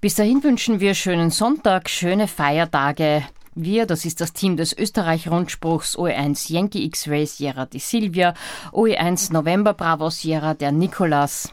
[0.00, 3.24] Bis dahin wünschen wir schönen Sonntag, schöne Feiertage.
[3.60, 8.34] Wir, das ist das Team des Österreich-Rundspruchs OE1 Yankee X-Ray Sierra die Silvia,
[8.70, 11.52] OE1 November Bravo Sierra der Nikolas.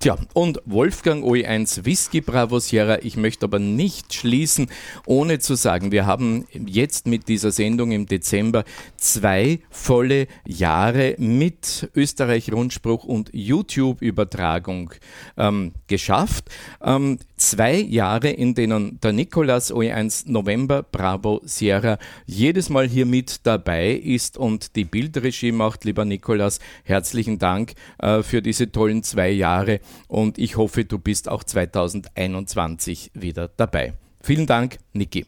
[0.00, 2.98] Tja, und Wolfgang OE1 Whisky Bravo Sierra.
[3.02, 4.70] Ich möchte aber nicht schließen,
[5.06, 8.64] ohne zu sagen, wir haben jetzt mit dieser Sendung im Dezember
[8.96, 14.94] zwei volle Jahre mit Österreich Rundspruch und YouTube-Übertragung
[15.36, 16.48] ähm, geschafft.
[16.80, 23.46] Ähm, Zwei Jahre, in denen der Nikolas OE1 November Bravo Sierra jedes Mal hier mit
[23.46, 25.84] dabei ist und die Bildregie macht.
[25.84, 29.78] Lieber Nikolas, herzlichen Dank äh, für diese tollen zwei Jahre
[30.08, 33.94] und ich hoffe, du bist auch 2021 wieder dabei.
[34.20, 35.24] Vielen Dank, Niki.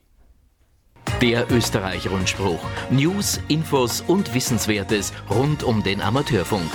[1.23, 2.59] Der Österreich-Rundspruch.
[2.91, 6.71] News, Infos und Wissenswertes rund um den Amateurfunk.